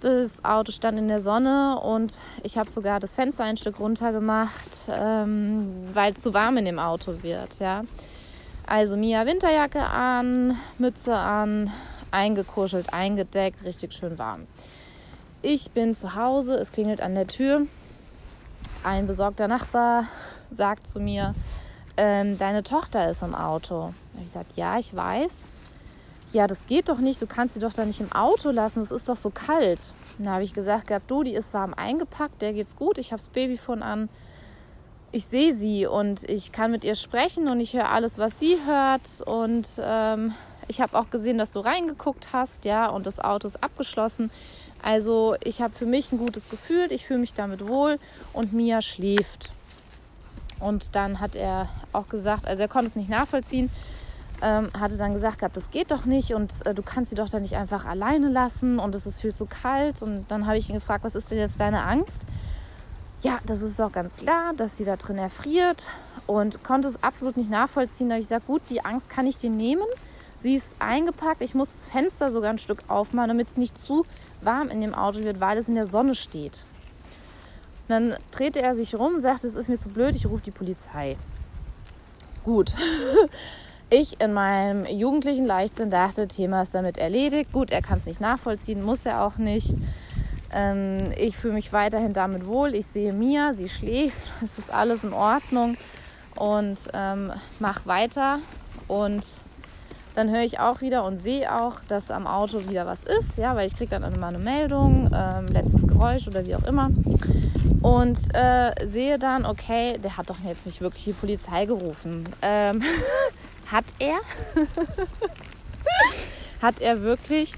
Das 0.00 0.44
Auto 0.44 0.72
stand 0.72 0.98
in 0.98 1.06
der 1.06 1.20
Sonne 1.20 1.78
und 1.80 2.18
ich 2.42 2.58
habe 2.58 2.68
sogar 2.70 2.98
das 2.98 3.14
Fenster 3.14 3.44
ein 3.44 3.56
Stück 3.56 3.78
runter 3.78 4.12
gemacht, 4.12 4.88
ähm, 4.88 5.86
weil 5.92 6.12
es 6.12 6.20
zu 6.20 6.34
warm 6.34 6.56
in 6.56 6.64
dem 6.64 6.80
Auto 6.80 7.22
wird. 7.22 7.60
Ja. 7.60 7.84
Also 8.66 8.96
Mia 8.96 9.26
Winterjacke 9.26 9.84
an, 9.84 10.56
Mütze 10.78 11.16
an, 11.16 11.70
eingekuschelt, 12.10 12.92
eingedeckt, 12.92 13.64
richtig 13.64 13.92
schön 13.92 14.18
warm. 14.18 14.46
Ich 15.40 15.70
bin 15.70 15.94
zu 15.94 16.14
Hause, 16.14 16.54
es 16.54 16.72
klingelt 16.72 17.00
an 17.00 17.14
der 17.14 17.26
Tür. 17.26 17.62
Ein 18.84 19.06
besorgter 19.06 19.46
Nachbar 19.48 20.06
sagt 20.50 20.88
zu 20.88 21.00
mir, 21.00 21.34
ähm, 21.96 22.38
deine 22.38 22.62
Tochter 22.62 23.10
ist 23.10 23.22
im 23.22 23.34
Auto. 23.34 23.94
Ich 24.16 24.24
gesagt, 24.24 24.56
ja, 24.56 24.78
ich 24.78 24.94
weiß. 24.94 25.46
Ja, 26.32 26.46
das 26.46 26.66
geht 26.66 26.88
doch 26.88 26.98
nicht, 26.98 27.20
du 27.20 27.26
kannst 27.26 27.54
sie 27.54 27.60
doch 27.60 27.72
da 27.72 27.84
nicht 27.84 28.00
im 28.00 28.12
Auto 28.12 28.50
lassen, 28.50 28.80
es 28.80 28.90
ist 28.90 29.08
doch 29.08 29.16
so 29.16 29.30
kalt. 29.30 29.92
Dann 30.18 30.30
habe 30.30 30.44
ich 30.44 30.54
gesagt 30.54 30.86
gehabt, 30.86 31.10
du, 31.10 31.22
die 31.22 31.34
ist 31.34 31.52
warm 31.52 31.74
eingepackt, 31.74 32.40
der 32.40 32.52
geht's 32.52 32.76
gut, 32.76 32.98
ich 32.98 33.12
habe 33.12 33.20
das 33.20 33.28
Babyphone 33.28 33.82
an. 33.82 34.08
Ich 35.10 35.26
sehe 35.26 35.52
sie 35.52 35.86
und 35.86 36.24
ich 36.24 36.52
kann 36.52 36.70
mit 36.70 36.84
ihr 36.84 36.94
sprechen 36.94 37.48
und 37.48 37.60
ich 37.60 37.74
höre 37.74 37.90
alles, 37.90 38.16
was 38.16 38.40
sie 38.40 38.56
hört. 38.66 39.20
Und 39.26 39.68
ähm, 39.82 40.32
Ich 40.68 40.80
habe 40.80 40.98
auch 40.98 41.10
gesehen, 41.10 41.38
dass 41.38 41.52
du 41.52 41.60
reingeguckt 41.60 42.28
hast, 42.32 42.64
ja, 42.64 42.88
und 42.88 43.06
das 43.06 43.20
Auto 43.20 43.46
ist 43.46 43.62
abgeschlossen. 43.62 44.30
Also 44.82 45.36
ich 45.44 45.60
habe 45.60 45.74
für 45.74 45.86
mich 45.86 46.12
ein 46.12 46.18
gutes 46.18 46.48
Gefühl, 46.48 46.90
ich 46.90 47.06
fühle 47.06 47.20
mich 47.20 47.34
damit 47.34 47.66
wohl 47.68 47.98
und 48.32 48.52
Mia 48.52 48.82
schläft. 48.82 49.52
Und 50.60 50.94
dann 50.94 51.20
hat 51.20 51.36
er 51.36 51.68
auch 51.92 52.08
gesagt, 52.08 52.46
also 52.46 52.62
er 52.62 52.68
konnte 52.68 52.86
es 52.86 52.96
nicht 52.96 53.10
nachvollziehen, 53.10 53.70
ähm, 54.42 54.70
hatte 54.78 54.98
dann 54.98 55.14
gesagt 55.14 55.38
gehabt, 55.38 55.56
das 55.56 55.70
geht 55.70 55.90
doch 55.90 56.04
nicht 56.04 56.34
und 56.34 56.66
äh, 56.66 56.74
du 56.74 56.82
kannst 56.82 57.10
sie 57.10 57.16
doch 57.16 57.28
dann 57.28 57.42
nicht 57.42 57.56
einfach 57.56 57.86
alleine 57.86 58.28
lassen 58.28 58.78
und 58.78 58.94
es 58.94 59.06
ist 59.06 59.20
viel 59.20 59.34
zu 59.34 59.46
kalt. 59.46 60.02
Und 60.02 60.26
dann 60.28 60.46
habe 60.46 60.58
ich 60.58 60.68
ihn 60.68 60.74
gefragt, 60.74 61.04
was 61.04 61.14
ist 61.14 61.30
denn 61.30 61.38
jetzt 61.38 61.60
deine 61.60 61.84
Angst? 61.84 62.22
Ja, 63.22 63.38
das 63.46 63.62
ist 63.62 63.78
doch 63.78 63.92
ganz 63.92 64.16
klar, 64.16 64.52
dass 64.54 64.76
sie 64.76 64.84
da 64.84 64.96
drin 64.96 65.16
erfriert 65.16 65.88
und 66.26 66.64
konnte 66.64 66.88
es 66.88 67.02
absolut 67.02 67.36
nicht 67.36 67.50
nachvollziehen. 67.50 68.08
Da 68.08 68.14
habe 68.14 68.20
ich 68.20 68.28
gesagt, 68.28 68.46
gut, 68.46 68.62
die 68.68 68.84
Angst 68.84 69.08
kann 69.08 69.26
ich 69.26 69.36
dir 69.36 69.50
nehmen. 69.50 69.86
Sie 70.38 70.56
ist 70.56 70.76
eingepackt. 70.80 71.40
Ich 71.40 71.54
muss 71.54 71.70
das 71.70 71.86
Fenster 71.86 72.32
sogar 72.32 72.50
ein 72.50 72.58
Stück 72.58 72.82
aufmachen, 72.88 73.28
damit 73.28 73.48
es 73.48 73.56
nicht 73.56 73.78
zu 73.78 74.04
warm 74.40 74.70
in 74.70 74.80
dem 74.80 74.92
Auto 74.92 75.20
wird, 75.20 75.38
weil 75.38 75.56
es 75.56 75.68
in 75.68 75.76
der 75.76 75.86
Sonne 75.86 76.16
steht. 76.16 76.64
Und 77.86 77.90
dann 77.90 78.14
drehte 78.32 78.60
er 78.60 78.74
sich 78.74 78.96
rum, 78.96 79.20
sagte, 79.20 79.46
es 79.46 79.54
ist 79.54 79.68
mir 79.68 79.78
zu 79.78 79.88
blöd, 79.88 80.16
ich 80.16 80.26
rufe 80.26 80.42
die 80.42 80.50
Polizei. 80.50 81.16
Gut. 82.44 82.74
Ich 83.94 84.18
in 84.22 84.32
meinem 84.32 84.86
jugendlichen 84.86 85.44
Leichtsinn 85.44 85.90
dachte, 85.90 86.26
Thema 86.26 86.62
ist 86.62 86.74
damit 86.74 86.96
erledigt. 86.96 87.52
Gut, 87.52 87.70
er 87.70 87.82
kann 87.82 87.98
es 87.98 88.06
nicht 88.06 88.22
nachvollziehen, 88.22 88.82
muss 88.82 89.04
er 89.04 89.22
auch 89.22 89.36
nicht. 89.36 89.76
Ähm, 90.50 91.12
ich 91.18 91.36
fühle 91.36 91.52
mich 91.52 91.74
weiterhin 91.74 92.14
damit 92.14 92.46
wohl. 92.46 92.74
Ich 92.74 92.86
sehe 92.86 93.12
Mia, 93.12 93.52
sie 93.52 93.68
schläft, 93.68 94.32
es 94.42 94.56
ist 94.56 94.72
alles 94.72 95.04
in 95.04 95.12
Ordnung 95.12 95.76
und 96.36 96.78
ähm, 96.94 97.32
mach 97.58 97.84
weiter. 97.84 98.38
Und 98.88 99.26
dann 100.14 100.30
höre 100.30 100.44
ich 100.44 100.58
auch 100.58 100.80
wieder 100.80 101.04
und 101.04 101.18
sehe 101.18 101.54
auch, 101.54 101.80
dass 101.86 102.10
am 102.10 102.26
Auto 102.26 102.66
wieder 102.70 102.86
was 102.86 103.04
ist, 103.04 103.36
ja, 103.36 103.54
weil 103.56 103.66
ich 103.66 103.76
kriege 103.76 103.90
dann 103.90 104.10
immer 104.10 104.28
eine 104.28 104.38
Meldung, 104.38 105.10
ähm, 105.14 105.48
letztes 105.48 105.86
Geräusch 105.86 106.26
oder 106.26 106.46
wie 106.46 106.54
auch 106.54 106.64
immer. 106.64 106.88
Und 107.82 108.18
äh, 108.34 108.72
sehe 108.86 109.18
dann, 109.18 109.44
okay, 109.44 109.98
der 109.98 110.16
hat 110.16 110.30
doch 110.30 110.38
jetzt 110.46 110.64
nicht 110.64 110.80
wirklich 110.80 111.04
die 111.04 111.12
Polizei 111.12 111.66
gerufen. 111.66 112.24
Ähm, 112.40 112.82
hat 113.72 113.86
er? 113.98 114.20
hat 116.62 116.80
er 116.80 117.02
wirklich? 117.02 117.54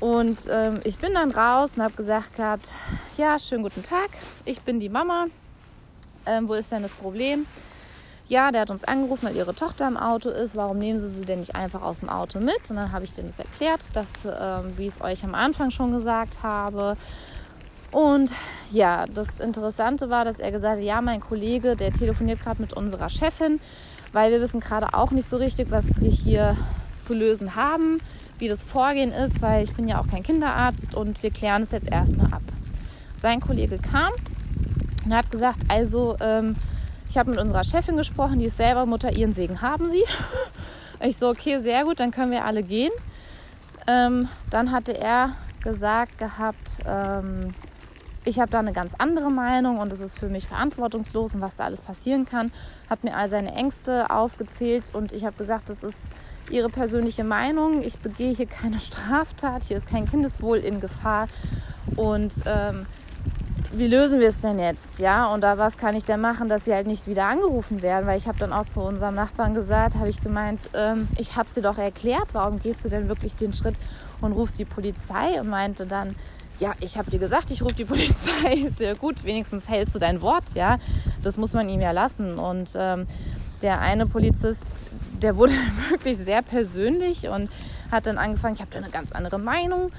Und 0.00 0.40
ähm, 0.50 0.80
ich 0.84 0.98
bin 0.98 1.14
dann 1.14 1.30
raus 1.30 1.72
und 1.76 1.82
habe 1.82 1.94
gesagt 1.94 2.36
gehabt, 2.36 2.72
ja, 3.16 3.38
schönen 3.38 3.62
guten 3.62 3.82
Tag, 3.82 4.10
ich 4.44 4.60
bin 4.60 4.78
die 4.78 4.90
Mama. 4.90 5.26
Ähm, 6.26 6.48
wo 6.48 6.54
ist 6.54 6.70
denn 6.70 6.82
das 6.82 6.92
Problem? 6.92 7.46
Ja, 8.28 8.50
der 8.50 8.62
hat 8.62 8.70
uns 8.70 8.82
angerufen, 8.82 9.28
weil 9.28 9.36
ihre 9.36 9.54
Tochter 9.54 9.86
im 9.86 9.96
Auto 9.96 10.30
ist. 10.30 10.56
Warum 10.56 10.78
nehmen 10.78 10.98
Sie 10.98 11.08
sie 11.08 11.24
denn 11.24 11.38
nicht 11.38 11.54
einfach 11.54 11.82
aus 11.82 12.00
dem 12.00 12.08
Auto 12.08 12.40
mit? 12.40 12.68
Und 12.68 12.76
dann 12.76 12.90
habe 12.90 13.04
ich 13.04 13.12
denen 13.12 13.28
das 13.28 13.38
erklärt, 13.38 13.94
dass, 13.94 14.24
ähm, 14.26 14.76
wie 14.76 14.86
ich 14.86 14.94
es 14.94 15.00
euch 15.00 15.22
am 15.22 15.36
Anfang 15.36 15.70
schon 15.70 15.92
gesagt 15.92 16.42
habe. 16.42 16.96
Und 17.92 18.32
ja, 18.72 19.06
das 19.06 19.38
Interessante 19.38 20.10
war, 20.10 20.24
dass 20.24 20.40
er 20.40 20.50
gesagt 20.50 20.78
hat, 20.78 20.84
ja, 20.84 21.00
mein 21.00 21.20
Kollege, 21.20 21.76
der 21.76 21.92
telefoniert 21.92 22.40
gerade 22.40 22.60
mit 22.60 22.72
unserer 22.72 23.08
Chefin, 23.08 23.60
weil 24.16 24.32
wir 24.32 24.40
wissen 24.40 24.60
gerade 24.60 24.94
auch 24.94 25.10
nicht 25.10 25.28
so 25.28 25.36
richtig, 25.36 25.70
was 25.70 26.00
wir 26.00 26.08
hier 26.08 26.56
zu 27.00 27.12
lösen 27.12 27.54
haben, 27.54 28.00
wie 28.38 28.48
das 28.48 28.62
Vorgehen 28.62 29.12
ist, 29.12 29.42
weil 29.42 29.62
ich 29.62 29.74
bin 29.74 29.86
ja 29.86 30.00
auch 30.00 30.06
kein 30.06 30.22
Kinderarzt 30.22 30.94
und 30.94 31.22
wir 31.22 31.30
klären 31.30 31.60
es 31.60 31.70
jetzt 31.70 31.92
erstmal 31.92 32.32
ab. 32.32 32.40
Sein 33.18 33.40
Kollege 33.40 33.76
kam 33.76 34.14
und 35.04 35.14
hat 35.14 35.30
gesagt, 35.30 35.58
also 35.68 36.16
ähm, 36.20 36.56
ich 37.10 37.18
habe 37.18 37.30
mit 37.30 37.38
unserer 37.38 37.62
Chefin 37.62 37.98
gesprochen, 37.98 38.38
die 38.38 38.46
ist 38.46 38.56
selber 38.56 38.86
Mutter, 38.86 39.12
ihren 39.12 39.34
Segen 39.34 39.60
haben 39.60 39.88
sie. 39.90 40.02
Ich 40.98 41.18
so, 41.18 41.28
okay, 41.28 41.58
sehr 41.58 41.84
gut, 41.84 42.00
dann 42.00 42.10
können 42.10 42.30
wir 42.30 42.46
alle 42.46 42.62
gehen. 42.62 42.90
Ähm, 43.86 44.30
dann 44.48 44.72
hatte 44.72 44.98
er 44.98 45.32
gesagt 45.62 46.16
gehabt, 46.16 46.78
ähm, 46.86 47.52
ich 48.26 48.40
habe 48.40 48.50
da 48.50 48.58
eine 48.58 48.72
ganz 48.72 48.94
andere 48.98 49.30
Meinung 49.30 49.78
und 49.78 49.92
es 49.92 50.00
ist 50.00 50.18
für 50.18 50.28
mich 50.28 50.48
verantwortungslos 50.48 51.36
und 51.36 51.40
was 51.40 51.54
da 51.54 51.64
alles 51.64 51.80
passieren 51.80 52.26
kann. 52.26 52.52
Hat 52.90 53.04
mir 53.04 53.16
all 53.16 53.28
seine 53.28 53.52
Ängste 53.52 54.10
aufgezählt 54.10 54.90
und 54.92 55.12
ich 55.12 55.24
habe 55.24 55.36
gesagt, 55.36 55.70
das 55.70 55.84
ist 55.84 56.08
ihre 56.50 56.68
persönliche 56.68 57.22
Meinung. 57.22 57.82
Ich 57.82 58.00
begehe 58.00 58.34
hier 58.34 58.46
keine 58.46 58.80
Straftat, 58.80 59.62
hier 59.62 59.76
ist 59.76 59.88
kein 59.88 60.10
Kindeswohl 60.10 60.58
in 60.58 60.80
Gefahr 60.80 61.28
und 61.94 62.32
ähm, 62.46 62.86
wie 63.72 63.86
lösen 63.86 64.18
wir 64.18 64.28
es 64.28 64.40
denn 64.40 64.58
jetzt? 64.58 64.98
Ja, 64.98 65.26
und 65.32 65.42
da 65.42 65.56
was 65.56 65.76
kann 65.76 65.94
ich 65.94 66.04
denn 66.04 66.20
machen, 66.20 66.48
dass 66.48 66.64
sie 66.64 66.74
halt 66.74 66.88
nicht 66.88 67.06
wieder 67.06 67.26
angerufen 67.26 67.80
werden? 67.80 68.06
Weil 68.06 68.18
ich 68.18 68.26
habe 68.26 68.38
dann 68.38 68.52
auch 68.52 68.66
zu 68.66 68.80
unserem 68.80 69.14
Nachbarn 69.14 69.54
gesagt, 69.54 69.96
habe 69.96 70.08
ich 70.08 70.20
gemeint, 70.20 70.60
ähm, 70.74 71.06
ich 71.16 71.36
habe 71.36 71.48
sie 71.48 71.62
doch 71.62 71.78
erklärt, 71.78 72.28
warum 72.32 72.58
gehst 72.58 72.84
du 72.84 72.88
denn 72.88 73.08
wirklich 73.08 73.36
den 73.36 73.52
Schritt 73.52 73.76
und 74.20 74.32
rufst 74.32 74.58
die 74.58 74.64
Polizei? 74.64 75.40
Und 75.40 75.48
meinte 75.48 75.86
dann, 75.86 76.16
ja, 76.58 76.72
ich 76.80 76.96
habe 76.96 77.10
dir 77.10 77.18
gesagt, 77.18 77.50
ich 77.50 77.62
rufe 77.62 77.74
die 77.74 77.84
Polizei. 77.86 78.54
Ist 78.54 78.80
ja 78.80 78.94
gut, 78.94 79.24
wenigstens 79.24 79.68
hältst 79.68 79.94
du 79.94 79.98
dein 79.98 80.22
Wort, 80.22 80.54
ja. 80.54 80.78
Das 81.22 81.36
muss 81.36 81.52
man 81.52 81.68
ihm 81.68 81.80
ja 81.80 81.90
lassen. 81.90 82.38
Und 82.38 82.70
ähm, 82.76 83.06
der 83.62 83.80
eine 83.80 84.06
Polizist, 84.06 84.68
der 85.22 85.36
wurde 85.36 85.52
wirklich 85.90 86.16
sehr 86.16 86.42
persönlich 86.42 87.28
und 87.28 87.50
hat 87.90 88.06
dann 88.06 88.18
angefangen, 88.18 88.54
ich 88.54 88.60
habe 88.60 88.70
da 88.70 88.78
eine 88.78 88.90
ganz 88.90 89.12
andere 89.12 89.38
Meinung 89.38 89.92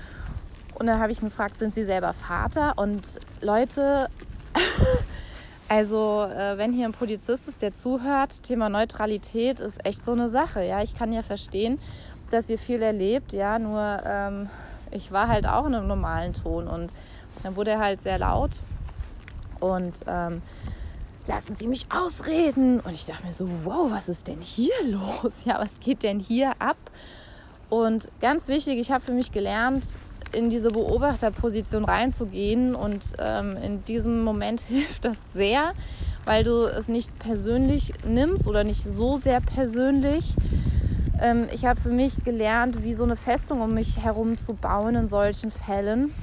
und 0.77 0.85
dann 0.85 0.99
habe 0.99 1.11
ich 1.11 1.21
ihn 1.21 1.29
gefragt, 1.29 1.59
sind 1.59 1.73
Sie 1.73 1.83
selber 1.83 2.13
Vater? 2.13 2.73
Und 2.77 3.19
Leute, 3.41 4.09
also 5.69 6.23
äh, 6.25 6.57
wenn 6.57 6.71
hier 6.71 6.85
ein 6.85 6.91
Polizist 6.91 7.47
ist, 7.47 7.63
der 7.63 7.73
zuhört, 7.73 8.43
Thema 8.43 8.69
Neutralität 8.69 9.59
ist 9.59 9.83
echt 9.85 10.05
so 10.05 10.11
eine 10.11 10.29
Sache. 10.29 10.63
Ja, 10.63 10.83
ich 10.83 10.93
kann 10.93 11.11
ja 11.11 11.23
verstehen, 11.23 11.79
dass 12.29 12.49
ihr 12.49 12.59
viel 12.59 12.83
erlebt. 12.83 13.33
Ja, 13.33 13.57
nur 13.57 14.01
ähm, 14.05 14.49
ich 14.91 15.11
war 15.11 15.27
halt 15.27 15.47
auch 15.47 15.65
in 15.65 15.75
einem 15.75 15.87
normalen 15.87 16.33
Ton 16.33 16.67
und 16.67 16.91
dann 17.43 17.55
wurde 17.55 17.71
er 17.71 17.79
halt 17.79 18.01
sehr 18.01 18.19
laut 18.19 18.51
und 19.59 20.03
ähm, 20.07 20.41
lassen 21.27 21.55
Sie 21.55 21.67
mich 21.67 21.87
ausreden. 21.91 22.79
Und 22.79 22.93
ich 22.93 23.05
dachte 23.05 23.25
mir 23.25 23.33
so, 23.33 23.47
wow, 23.63 23.91
was 23.91 24.09
ist 24.09 24.27
denn 24.27 24.41
hier 24.41 24.73
los? 24.89 25.45
Ja, 25.45 25.59
was 25.59 25.79
geht 25.79 26.03
denn 26.03 26.19
hier 26.19 26.53
ab? 26.59 26.77
Und 27.69 28.07
ganz 28.21 28.47
wichtig, 28.47 28.79
ich 28.79 28.91
habe 28.91 29.03
für 29.03 29.11
mich 29.11 29.31
gelernt, 29.31 29.83
in 30.33 30.49
diese 30.49 30.71
Beobachterposition 30.71 31.85
reinzugehen. 31.85 32.75
Und 32.75 33.03
ähm, 33.19 33.57
in 33.57 33.85
diesem 33.85 34.23
Moment 34.23 34.61
hilft 34.67 35.05
das 35.05 35.33
sehr, 35.33 35.73
weil 36.25 36.43
du 36.43 36.65
es 36.65 36.87
nicht 36.87 37.17
persönlich 37.19 37.93
nimmst 38.05 38.47
oder 38.47 38.63
nicht 38.63 38.83
so 38.83 39.17
sehr 39.17 39.41
persönlich. 39.41 40.33
Ähm, 41.19 41.47
ich 41.51 41.65
habe 41.65 41.79
für 41.79 41.89
mich 41.89 42.23
gelernt, 42.23 42.83
wie 42.83 42.93
so 42.93 43.03
eine 43.03 43.15
Festung 43.15 43.61
um 43.61 43.73
mich 43.73 44.03
herum 44.03 44.37
zu 44.37 44.53
bauen 44.53 44.95
in 44.95 45.09
solchen 45.09 45.51
Fällen. 45.51 46.13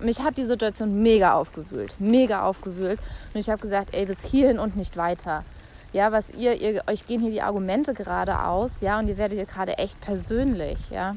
Mich 0.00 0.20
hat 0.20 0.36
die 0.36 0.44
Situation 0.44 1.02
mega 1.02 1.34
aufgewühlt, 1.34 1.94
mega 1.98 2.42
aufgewühlt. 2.42 2.98
Und 3.32 3.40
ich 3.40 3.48
habe 3.48 3.60
gesagt, 3.60 3.94
ey, 3.94 4.04
bis 4.04 4.24
hierhin 4.24 4.58
und 4.58 4.76
nicht 4.76 4.96
weiter. 4.96 5.44
Ja, 5.92 6.10
was 6.10 6.30
ihr, 6.30 6.60
ihr, 6.60 6.82
euch 6.86 7.06
gehen 7.06 7.20
hier 7.20 7.30
die 7.30 7.42
Argumente 7.42 7.92
gerade 7.92 8.40
aus, 8.40 8.80
ja, 8.80 8.98
und 8.98 9.08
ihr 9.08 9.18
werdet 9.18 9.36
hier 9.36 9.46
gerade 9.46 9.76
echt 9.76 10.00
persönlich, 10.00 10.78
ja. 10.90 11.16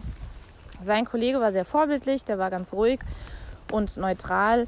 Sein 0.81 1.05
Kollege 1.05 1.39
war 1.39 1.53
sehr 1.53 1.63
vorbildlich, 1.63 2.25
der 2.25 2.37
war 2.37 2.49
ganz 2.49 2.73
ruhig 2.73 2.99
und 3.71 3.95
neutral. 3.95 4.67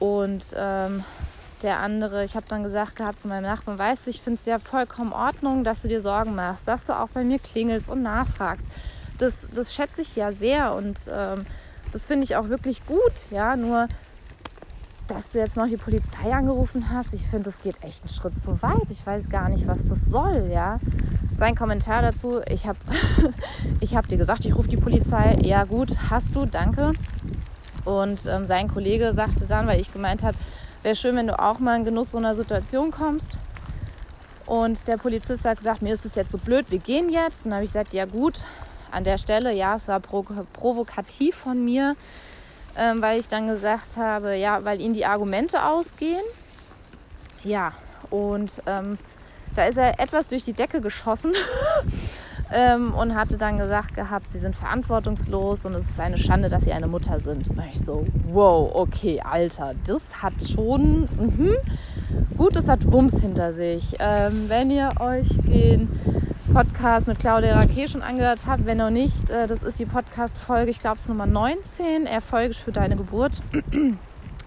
Und 0.00 0.44
ähm, 0.56 1.04
der 1.62 1.80
andere, 1.80 2.24
ich 2.24 2.36
habe 2.36 2.46
dann 2.48 2.62
gesagt 2.62 2.96
gehabt 2.96 3.20
zu 3.20 3.28
meinem 3.28 3.44
Nachbarn, 3.44 3.78
weißt 3.78 4.06
du, 4.06 4.10
ich 4.10 4.20
finde 4.20 4.38
es 4.40 4.46
ja 4.46 4.58
vollkommen 4.58 5.10
in 5.10 5.16
Ordnung, 5.16 5.64
dass 5.64 5.82
du 5.82 5.88
dir 5.88 6.00
Sorgen 6.00 6.34
machst, 6.34 6.68
dass 6.68 6.86
du 6.86 6.98
auch 6.98 7.08
bei 7.08 7.24
mir 7.24 7.38
klingelst 7.38 7.88
und 7.88 8.02
nachfragst. 8.02 8.66
Das, 9.18 9.48
das 9.54 9.74
schätze 9.74 10.02
ich 10.02 10.14
ja 10.16 10.32
sehr 10.32 10.74
und 10.74 11.00
ähm, 11.10 11.46
das 11.92 12.06
finde 12.06 12.24
ich 12.24 12.36
auch 12.36 12.48
wirklich 12.48 12.84
gut. 12.84 13.30
Ja, 13.30 13.56
nur 13.56 13.88
dass 15.06 15.30
du 15.30 15.38
jetzt 15.38 15.56
noch 15.56 15.68
die 15.68 15.76
Polizei 15.76 16.32
angerufen 16.32 16.90
hast, 16.90 17.14
ich 17.14 17.26
finde, 17.26 17.44
das 17.44 17.60
geht 17.60 17.82
echt 17.82 18.02
einen 18.02 18.08
Schritt 18.08 18.36
zu 18.36 18.60
weit. 18.62 18.90
Ich 18.90 19.06
weiß 19.06 19.28
gar 19.28 19.48
nicht, 19.48 19.66
was 19.68 19.86
das 19.86 20.06
soll, 20.06 20.50
ja. 20.52 20.80
Sein 21.34 21.54
Kommentar 21.54 22.02
dazu, 22.02 22.40
ich 22.48 22.66
habe 22.66 22.78
ich 23.80 23.94
hab 23.94 24.08
dir 24.08 24.16
gesagt, 24.16 24.44
ich 24.44 24.56
rufe 24.56 24.68
die 24.68 24.76
Polizei. 24.76 25.38
Ja 25.42 25.64
gut, 25.64 25.92
hast 26.10 26.34
du, 26.34 26.44
danke. 26.46 26.92
Und 27.84 28.26
ähm, 28.26 28.44
sein 28.46 28.68
Kollege 28.68 29.14
sagte 29.14 29.46
dann, 29.46 29.66
weil 29.66 29.80
ich 29.80 29.92
gemeint 29.92 30.24
habe, 30.24 30.36
wäre 30.86 30.96
schön, 30.96 31.16
wenn 31.16 31.26
du 31.26 31.38
auch 31.38 31.58
mal 31.58 31.76
in 31.76 31.84
Genuss 31.84 32.12
so 32.12 32.18
einer 32.18 32.34
Situation 32.34 32.90
kommst. 32.90 33.38
Und 34.46 34.88
der 34.88 34.96
Polizist 34.96 35.44
hat 35.44 35.58
gesagt, 35.58 35.82
mir 35.82 35.92
ist 35.92 36.06
es 36.06 36.14
jetzt 36.14 36.30
so 36.30 36.38
blöd, 36.38 36.66
wir 36.70 36.78
gehen 36.78 37.10
jetzt. 37.10 37.44
Und 37.44 37.50
dann 37.50 37.56
habe 37.56 37.64
ich 37.64 37.70
gesagt, 37.70 37.92
ja 37.92 38.06
gut, 38.06 38.44
an 38.90 39.04
der 39.04 39.18
Stelle, 39.18 39.52
ja, 39.52 39.76
es 39.76 39.88
war 39.88 40.00
provokativ 40.00 41.34
von 41.34 41.62
mir 41.64 41.96
ähm, 42.76 43.00
weil 43.00 43.18
ich 43.18 43.28
dann 43.28 43.46
gesagt 43.46 43.96
habe, 43.96 44.36
ja, 44.36 44.64
weil 44.64 44.80
ihnen 44.80 44.94
die 44.94 45.06
Argumente 45.06 45.64
ausgehen. 45.64 46.22
Ja, 47.42 47.72
und 48.10 48.62
ähm, 48.66 48.98
da 49.54 49.64
ist 49.64 49.78
er 49.78 49.98
etwas 49.98 50.28
durch 50.28 50.44
die 50.44 50.52
Decke 50.52 50.80
geschossen 50.80 51.32
ähm, 52.52 52.94
und 52.94 53.14
hatte 53.14 53.38
dann 53.38 53.56
gesagt 53.56 53.94
gehabt, 53.94 54.30
sie 54.30 54.38
sind 54.38 54.56
verantwortungslos 54.56 55.66
und 55.66 55.74
es 55.74 55.90
ist 55.90 56.00
eine 56.00 56.18
Schande, 56.18 56.48
dass 56.48 56.64
sie 56.64 56.72
eine 56.72 56.86
Mutter 56.86 57.20
sind. 57.20 57.48
Und 57.48 57.62
ich 57.70 57.80
so, 57.80 58.06
wow, 58.28 58.70
okay, 58.74 59.20
Alter, 59.20 59.74
das 59.86 60.22
hat 60.22 60.34
schon, 60.48 61.08
mh, 61.16 61.56
gut, 62.36 62.56
das 62.56 62.68
hat 62.68 62.90
Wumms 62.90 63.20
hinter 63.20 63.52
sich. 63.52 63.96
Ähm, 63.98 64.44
wenn 64.48 64.70
ihr 64.70 64.92
euch 65.00 65.28
den 65.42 65.88
Podcast 66.56 67.06
mit 67.06 67.18
Claudia 67.18 67.54
Raquet 67.54 67.88
schon 67.88 68.00
angehört 68.02 68.46
habt. 68.46 68.64
Wenn 68.64 68.78
noch 68.78 68.88
nicht, 68.88 69.28
äh, 69.28 69.46
das 69.46 69.62
ist 69.62 69.78
die 69.78 69.84
Podcast-Folge, 69.84 70.70
ich 70.70 70.80
glaube 70.80 70.96
es 70.96 71.06
Nummer 71.06 71.26
19, 71.26 72.06
Erfolgisch 72.06 72.62
für 72.62 72.72
deine 72.72 72.96
Geburt. 72.96 73.42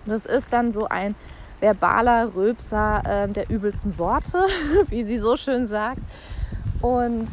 Das 0.05 0.25
ist 0.25 0.51
dann 0.51 0.71
so 0.71 0.87
ein 0.87 1.13
verbaler 1.59 2.33
Röpser 2.33 3.03
äh, 3.05 3.27
der 3.27 3.49
übelsten 3.51 3.91
Sorte, 3.91 4.39
wie 4.87 5.03
sie 5.03 5.19
so 5.19 5.35
schön 5.35 5.67
sagt. 5.67 5.99
Und 6.81 7.27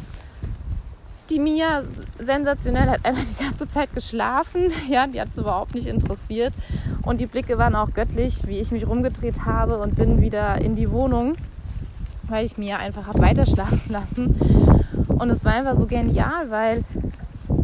die 1.29 1.39
Mia, 1.39 1.83
sensationell, 2.19 2.89
hat 2.89 3.05
einfach 3.05 3.23
die 3.23 3.43
ganze 3.43 3.67
Zeit 3.67 3.93
geschlafen. 3.93 4.71
Ja, 4.89 5.07
die 5.07 5.19
hat 5.19 5.29
es 5.29 5.37
überhaupt 5.37 5.75
nicht 5.75 5.87
interessiert. 5.87 6.53
Und 7.03 7.19
die 7.19 7.27
Blicke 7.27 7.57
waren 7.57 7.75
auch 7.75 7.93
göttlich, 7.93 8.47
wie 8.47 8.59
ich 8.59 8.71
mich 8.71 8.87
rumgedreht 8.87 9.45
habe 9.45 9.79
und 9.79 9.95
bin 9.95 10.21
wieder 10.21 10.61
in 10.61 10.75
die 10.75 10.91
Wohnung 10.91 11.35
weil 12.27 12.45
ich 12.45 12.57
mir 12.57 12.79
einfach 12.79 13.07
habe 13.07 13.21
weiterschlafen 13.21 13.81
lassen. 13.89 14.35
Und 15.07 15.29
es 15.29 15.43
war 15.45 15.53
einfach 15.53 15.75
so 15.75 15.87
genial, 15.87 16.49
weil 16.49 16.83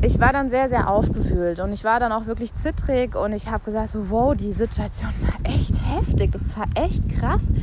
ich 0.01 0.19
war 0.19 0.33
dann 0.33 0.49
sehr, 0.49 0.69
sehr 0.69 0.89
aufgewühlt 0.89 1.59
und 1.59 1.71
ich 1.71 1.83
war 1.83 1.99
dann 1.99 2.11
auch 2.11 2.25
wirklich 2.25 2.53
zittrig 2.55 3.15
und 3.15 3.33
ich 3.33 3.49
habe 3.49 3.63
gesagt, 3.63 3.89
so, 3.91 4.09
wow, 4.09 4.35
die 4.35 4.53
Situation 4.53 5.11
war 5.21 5.51
echt 5.51 5.75
heftig, 5.95 6.31
das 6.31 6.57
war 6.57 6.65
echt 6.75 7.09
krass. 7.09 7.53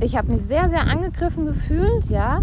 Ich 0.00 0.16
habe 0.16 0.32
mich 0.32 0.42
sehr, 0.42 0.68
sehr 0.68 0.86
angegriffen 0.86 1.44
gefühlt, 1.44 2.06
ja. 2.08 2.42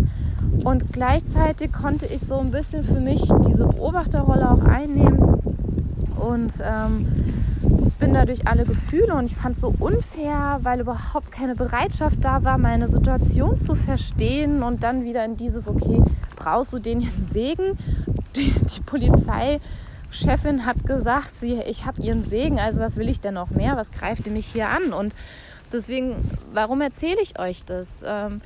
Und 0.64 0.92
gleichzeitig 0.92 1.72
konnte 1.72 2.06
ich 2.06 2.22
so 2.22 2.36
ein 2.40 2.52
bisschen 2.52 2.84
für 2.84 3.00
mich 3.00 3.22
diese 3.48 3.66
Beobachterrolle 3.66 4.52
auch 4.52 4.64
einnehmen 4.64 5.20
und 6.18 6.54
ähm, 6.64 7.08
bin 8.00 8.14
da 8.14 8.26
durch 8.26 8.48
alle 8.48 8.66
Gefühle 8.66 9.14
und 9.16 9.26
ich 9.26 9.36
fand 9.36 9.56
es 9.56 9.62
so 9.62 9.74
unfair, 9.80 10.60
weil 10.64 10.80
überhaupt 10.80 11.32
keine 11.32 11.56
Bereitschaft 11.56 12.18
da 12.22 12.44
war, 12.44 12.58
meine 12.58 12.88
Situation 12.88 13.58
zu 13.58 13.76
verstehen 13.76 14.64
und 14.64 14.84
dann 14.84 15.04
wieder 15.04 15.24
in 15.26 15.38
dieses, 15.38 15.68
okay, 15.68 16.02
brauchst 16.36 16.74
du 16.74 16.80
den 16.80 17.02
jetzt 17.02 17.32
Segen? 17.32 17.78
Die, 18.36 18.52
die 18.52 18.82
Polizeichefin 18.86 20.66
hat 20.66 20.86
gesagt, 20.86 21.36
sie, 21.36 21.62
ich 21.68 21.86
habe 21.86 22.02
ihren 22.02 22.26
Segen, 22.26 22.60
also 22.60 22.82
was 22.82 22.96
will 22.96 23.10
ich 23.10 23.22
denn 23.22 23.34
noch 23.34 23.50
mehr? 23.50 23.76
Was 23.76 23.92
greift 23.92 24.26
ihr 24.28 24.34
mich 24.34 24.48
hier 24.48 24.70
an? 24.70 24.94
Und 24.94 25.14
deswegen, 25.72 26.16
warum 26.54 26.82
erzähle 26.82 27.22
ich 27.22 27.40
euch 27.40 27.66
das? 27.66 28.04
Ähm, 28.06 28.42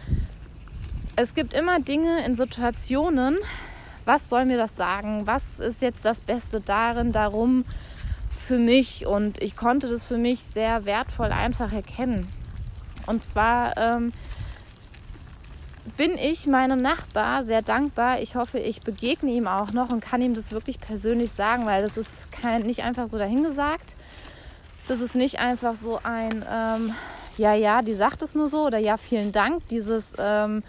es 1.15 1.35
gibt 1.35 1.53
immer 1.53 1.79
Dinge 1.79 2.25
in 2.25 2.35
Situationen, 2.35 3.37
was 4.05 4.29
soll 4.29 4.45
mir 4.45 4.57
das 4.57 4.75
sagen? 4.75 5.25
Was 5.25 5.59
ist 5.59 5.81
jetzt 5.81 6.03
das 6.05 6.19
Beste 6.19 6.59
darin, 6.59 7.11
darum, 7.11 7.65
für 8.37 8.57
mich 8.57 9.05
und 9.05 9.41
ich 9.41 9.55
konnte 9.55 9.87
das 9.87 10.07
für 10.07 10.17
mich 10.17 10.43
sehr 10.43 10.85
wertvoll 10.85 11.31
einfach 11.31 11.71
erkennen. 11.71 12.27
Und 13.05 13.23
zwar 13.23 13.77
ähm, 13.77 14.11
bin 15.97 16.17
ich 16.17 16.45
meinem 16.47 16.81
Nachbar 16.81 17.43
sehr 17.43 17.61
dankbar. 17.61 18.21
Ich 18.21 18.35
hoffe, 18.35 18.59
ich 18.59 18.81
begegne 18.81 19.31
ihm 19.31 19.47
auch 19.47 19.71
noch 19.71 19.89
und 19.89 20.01
kann 20.01 20.21
ihm 20.21 20.33
das 20.33 20.51
wirklich 20.51 20.79
persönlich 20.79 21.31
sagen, 21.31 21.65
weil 21.65 21.83
das 21.83 21.95
ist 21.95 22.31
kein, 22.31 22.63
nicht 22.63 22.83
einfach 22.83 23.07
so 23.07 23.17
dahingesagt. 23.17 23.95
Das 24.87 24.99
ist 24.99 25.15
nicht 25.15 25.39
einfach 25.39 25.75
so 25.75 26.01
ein, 26.03 26.45
ähm, 26.51 26.93
ja, 27.37 27.53
ja, 27.53 27.81
die 27.81 27.95
sagt 27.95 28.21
es 28.21 28.35
nur 28.35 28.49
so 28.49 28.65
oder 28.65 28.77
ja, 28.77 28.97
vielen 28.97 29.31
Dank. 29.31 29.67
Dieses, 29.69 30.13
ähm, 30.19 30.63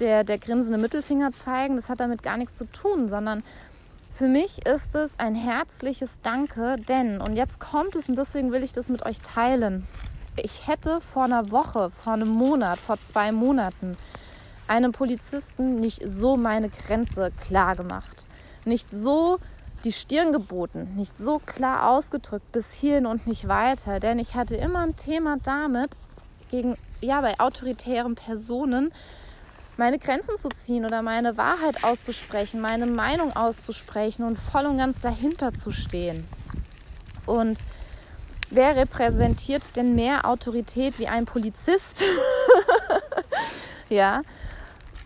der, 0.00 0.24
der 0.24 0.38
grinsende 0.38 0.78
Mittelfinger 0.78 1.32
zeigen, 1.32 1.76
das 1.76 1.88
hat 1.88 2.00
damit 2.00 2.22
gar 2.22 2.36
nichts 2.36 2.56
zu 2.56 2.64
tun, 2.66 3.08
sondern 3.08 3.42
für 4.10 4.26
mich 4.26 4.66
ist 4.66 4.94
es 4.94 5.18
ein 5.18 5.34
herzliches 5.34 6.20
Danke, 6.22 6.76
denn, 6.88 7.20
und 7.20 7.36
jetzt 7.36 7.60
kommt 7.60 7.94
es 7.94 8.08
und 8.08 8.18
deswegen 8.18 8.52
will 8.52 8.64
ich 8.64 8.72
das 8.72 8.88
mit 8.88 9.04
euch 9.04 9.20
teilen. 9.20 9.86
Ich 10.36 10.66
hätte 10.66 11.00
vor 11.00 11.24
einer 11.24 11.50
Woche, 11.50 11.90
vor 11.90 12.14
einem 12.14 12.28
Monat, 12.28 12.78
vor 12.78 13.00
zwei 13.00 13.32
Monaten 13.32 13.96
einem 14.66 14.92
Polizisten 14.92 15.80
nicht 15.80 16.02
so 16.04 16.36
meine 16.36 16.68
Grenze 16.68 17.32
klar 17.40 17.74
gemacht. 17.76 18.26
Nicht 18.64 18.90
so 18.90 19.38
die 19.84 19.92
Stirn 19.92 20.32
geboten, 20.32 20.94
nicht 20.96 21.16
so 21.16 21.38
klar 21.38 21.90
ausgedrückt 21.90 22.50
bis 22.52 22.72
hierhin 22.72 23.06
und 23.06 23.26
nicht 23.26 23.48
weiter. 23.48 24.00
Denn 24.00 24.18
ich 24.18 24.34
hatte 24.34 24.56
immer 24.56 24.80
ein 24.80 24.96
Thema 24.96 25.38
damit, 25.42 25.96
gegen, 26.50 26.76
ja, 27.00 27.20
bei 27.20 27.38
autoritären 27.38 28.14
Personen 28.14 28.92
meine 29.78 29.98
Grenzen 29.98 30.36
zu 30.36 30.48
ziehen 30.48 30.84
oder 30.84 31.02
meine 31.02 31.36
Wahrheit 31.36 31.84
auszusprechen, 31.84 32.60
meine 32.60 32.84
Meinung 32.84 33.34
auszusprechen 33.34 34.24
und 34.24 34.36
voll 34.36 34.66
und 34.66 34.76
ganz 34.76 35.00
dahinter 35.00 35.54
zu 35.54 35.70
stehen. 35.70 36.26
Und 37.26 37.62
wer 38.50 38.76
repräsentiert 38.76 39.76
denn 39.76 39.94
mehr 39.94 40.26
Autorität 40.28 40.98
wie 40.98 41.06
ein 41.06 41.26
Polizist? 41.26 42.04
ja, 43.88 44.22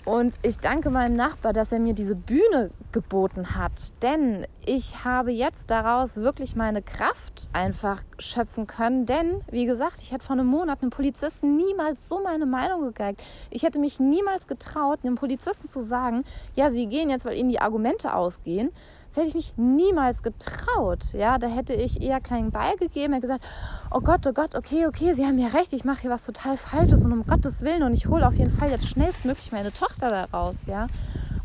und 0.05 0.37
ich 0.43 0.59
danke 0.59 0.91
meinem 0.91 1.15
Nachbar, 1.15 1.53
dass 1.53 1.71
er 1.71 1.79
mir 1.79 1.95
diese 1.95 2.17
Bühne 2.17 2.71
geboten 2.91 3.55
hat. 3.57 3.93
Denn 4.03 4.47
ich 4.67 5.05
habe 5.05 5.31
jetzt 5.31 5.71
daraus 5.71 6.17
wirklich 6.17 6.57
meine 6.57 6.83
Kraft 6.83 7.49
einfach 7.53 8.03
schöpfen 8.19 8.67
können. 8.67 9.07
Denn, 9.07 9.43
wie 9.51 9.65
gesagt, 9.65 10.01
ich 10.03 10.12
hätte 10.12 10.25
vor 10.25 10.35
einem 10.35 10.47
Monat 10.47 10.83
einem 10.83 10.91
Polizisten 10.91 11.57
niemals 11.57 12.09
so 12.09 12.21
meine 12.23 12.47
Meinung 12.47 12.83
gegeigt. 12.83 13.23
Ich 13.51 13.62
hätte 13.62 13.79
mich 13.79 14.01
niemals 14.01 14.49
getraut, 14.49 15.01
einem 15.05 15.15
Polizisten 15.15 15.69
zu 15.69 15.83
sagen, 15.83 16.25
ja, 16.57 16.71
Sie 16.71 16.87
gehen 16.87 17.09
jetzt, 17.09 17.25
weil 17.25 17.37
Ihnen 17.37 17.49
die 17.49 17.61
Argumente 17.61 18.15
ausgehen. 18.15 18.71
Das 19.12 19.18
hätte 19.18 19.29
ich 19.29 19.35
mich 19.35 19.55
niemals 19.59 20.22
getraut. 20.22 21.12
Ja, 21.12 21.37
da 21.37 21.46
hätte 21.46 21.75
ich 21.75 22.01
eher 22.01 22.18
kleinen 22.18 22.51
Ball 22.51 22.77
gegeben, 22.77 23.12
hätte 23.12 23.27
gesagt, 23.27 23.44
oh 23.90 24.01
Gott, 24.01 24.27
oh 24.27 24.33
Gott, 24.33 24.55
okay, 24.55 24.87
okay, 24.87 25.12
Sie 25.12 25.27
haben 25.27 25.38
ja 25.38 25.48
recht, 25.48 25.75
ich 25.75 25.85
mache 25.85 26.01
hier 26.01 26.11
was 26.11 26.25
total 26.25 26.57
Falsches 26.57 27.05
und 27.05 27.12
um 27.12 27.27
Gottes 27.27 27.61
Willen 27.61 27.83
und 27.83 27.92
ich 27.92 28.07
hole 28.07 28.27
auf 28.27 28.38
jeden 28.38 28.51
Fall 28.51 28.70
jetzt 28.70 28.88
schnellstmöglich 28.88 29.53
meine 29.53 29.70
Tochter 29.70 30.09
da 30.09 30.25
raus, 30.25 30.62
ja. 30.66 30.87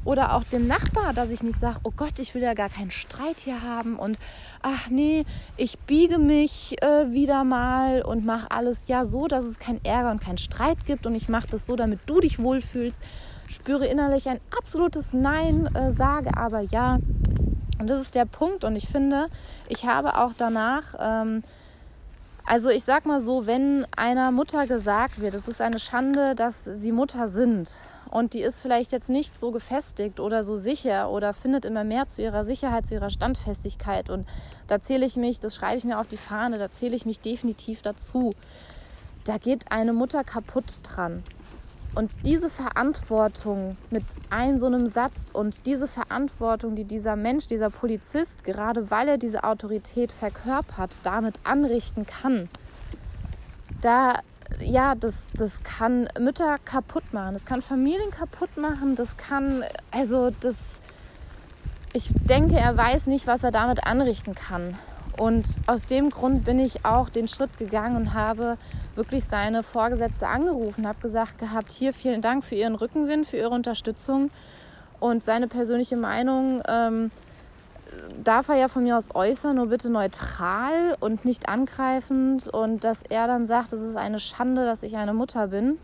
Oder 0.06 0.36
auch 0.36 0.46
dem 0.46 0.66
Nachbar, 0.66 1.12
dass 1.12 1.30
ich 1.30 1.44
nicht 1.44 1.60
sage, 1.60 1.80
oh 1.84 1.92
Gott, 1.94 2.20
ich 2.20 2.34
will 2.34 2.42
ja 2.42 2.54
gar 2.54 2.70
keinen 2.70 2.92
Streit 2.92 3.40
hier 3.40 3.62
haben 3.62 4.00
und 4.00 4.18
ach 4.62 4.90
nee, 4.90 5.26
ich 5.58 5.78
biege 5.80 6.20
mich 6.20 6.82
äh, 6.82 7.12
wieder 7.12 7.44
mal 7.44 8.02
und 8.02 8.24
mache 8.24 8.50
alles 8.50 8.86
ja 8.88 9.06
so, 9.06 9.28
dass 9.28 9.44
es 9.44 9.60
keinen 9.60 9.84
Ärger 9.84 10.12
und 10.12 10.22
keinen 10.22 10.38
Streit 10.38 10.86
gibt 10.86 11.06
und 11.06 11.16
ich 11.16 11.28
mache 11.28 11.50
das 11.50 11.66
so, 11.66 11.76
damit 11.76 12.00
du 12.06 12.22
dich 12.22 12.40
wohlfühlst. 12.40 13.02
Spüre 13.48 13.88
innerlich 13.88 14.28
ein 14.30 14.40
absolutes 14.58 15.14
Nein, 15.14 15.70
äh, 15.76 15.92
sage 15.92 16.36
aber 16.36 16.62
ja, 16.62 17.00
und 17.80 17.90
das 17.90 18.02
ist 18.02 18.16
der 18.16 18.26
Punkt. 18.26 18.64
Und 18.64 18.76
ich 18.76 18.88
finde, 18.88 19.28
ich 19.68 19.86
habe 19.86 20.18
auch 20.18 20.32
danach, 20.38 20.96
ähm, 21.00 21.44
also 22.46 22.70
ich 22.70 22.84
sag 22.84 23.06
mal 23.06 23.22
so, 23.22 23.48
wenn 23.48 23.86
einer 23.96 24.32
Mutter 24.32 24.68
gesagt 24.68 25.22
wird, 25.22 25.34
es 25.34 25.48
ist 25.48 25.62
eine 25.62 25.80
Schande, 25.80 26.36
dass 26.36 26.66
sie 26.66 26.92
Mutter 26.92 27.28
sind 27.28 27.70
und 28.10 28.34
die 28.34 28.42
ist 28.42 28.62
vielleicht 28.62 28.92
jetzt 28.92 29.10
nicht 29.10 29.38
so 29.38 29.52
gefestigt 29.52 30.20
oder 30.20 30.44
so 30.44 30.56
sicher 30.56 31.10
oder 31.10 31.34
findet 31.34 31.66
immer 31.66 31.84
mehr 31.84 32.08
zu 32.08 32.22
ihrer 32.22 32.44
Sicherheit, 32.44 32.88
zu 32.88 32.96
ihrer 32.96 33.10
Standfestigkeit. 33.10 34.10
Und 34.10 34.28
da 34.68 34.82
zähle 34.82 35.06
ich 35.06 35.18
mich, 35.18 35.40
das 35.40 35.56
schreibe 35.56 35.78
ich 35.78 35.84
mir 35.84 36.00
auf 36.00 36.08
die 36.08 36.18
Fahne, 36.18 36.58
da 36.58 36.72
zähle 36.72 36.96
ich 36.96 37.06
mich 37.06 37.20
definitiv 37.20 37.82
dazu. 37.82 38.34
Da 39.26 39.38
geht 39.38 39.72
eine 39.72 39.94
Mutter 39.94 40.24
kaputt 40.24 40.80
dran. 40.84 41.24
Und 41.96 42.12
diese 42.26 42.50
Verantwortung 42.50 43.76
mit 43.90 44.04
einem 44.30 44.60
so 44.60 44.68
einem 44.68 44.88
Satz 44.88 45.32
und 45.34 45.66
diese 45.66 45.88
Verantwortung, 45.88 46.76
die 46.76 46.84
dieser 46.84 47.16
Mensch, 47.16 47.48
dieser 47.48 47.70
Polizist, 47.70 48.44
gerade 48.44 48.92
weil 48.92 49.08
er 49.08 49.18
diese 49.18 49.44
Autorität 49.44 50.12
verkörpert, 50.12 51.00
damit 51.04 51.40
anrichten 51.44 52.06
kann, 52.06 52.50
da, 53.82 54.20
ja, 54.60 54.96
das, 54.96 55.28
das 55.34 55.64
kann 55.64 56.08
Mütter 56.20 56.58
kaputt 56.66 57.14
machen, 57.14 57.34
das 57.34 57.46
kann 57.46 57.62
Familien 57.62 58.12
kaputt 58.12 58.58
machen, 58.58 58.96
das 58.96 59.18
kann, 59.18 59.64
also 59.92 60.32
das, 60.40 60.82
ich 61.94 62.12
denke, 62.14 62.58
er 62.58 62.78
weiß 62.78 63.08
nicht, 63.08 63.26
was 63.28 63.44
er 63.44 63.52
damit 63.52 63.86
anrichten 63.86 64.36
kann. 64.36 64.78
Und 65.18 65.48
aus 65.66 65.88
dem 65.88 66.12
Grund 66.12 66.46
bin 66.46 66.60
ich 66.60 66.86
auch 66.86 67.10
den 67.10 67.28
Schritt 67.28 67.58
gegangen 67.58 67.96
und 67.96 68.14
habe 68.14 68.58
wirklich 68.98 69.24
seine 69.24 69.64
Vorgesetzte 69.64 70.28
angerufen, 70.28 70.88
habe 70.88 71.00
gesagt 71.00 71.38
gehabt, 71.38 71.72
hier 71.72 71.94
vielen 71.94 72.22
Dank 72.22 72.44
für 72.44 72.56
Ihren 72.56 72.76
Rückenwind, 72.76 73.26
für 73.26 73.38
Ihre 73.38 73.50
Unterstützung 73.50 74.32
und 75.00 75.24
seine 75.24 75.48
persönliche 75.48 75.96
Meinung 75.96 76.62
ähm, 76.68 77.12
darf 78.24 78.50
er 78.50 78.56
ja 78.56 78.68
von 78.68 78.84
mir 78.84 78.98
aus 78.98 79.14
äußern, 79.14 79.56
nur 79.56 79.68
bitte 79.68 79.90
neutral 79.90 80.98
und 81.00 81.26
nicht 81.26 81.48
angreifend 81.48 82.48
und 82.48 82.84
dass 82.84 83.04
er 83.04 83.28
dann 83.28 83.48
sagt, 83.48 83.74
es 83.74 83.82
ist 83.82 83.96
eine 83.96 84.20
Schande, 84.20 84.66
dass 84.66 84.84
ich 84.84 84.98
eine 84.98 85.14
Mutter 85.14 85.48
bin, 85.48 85.78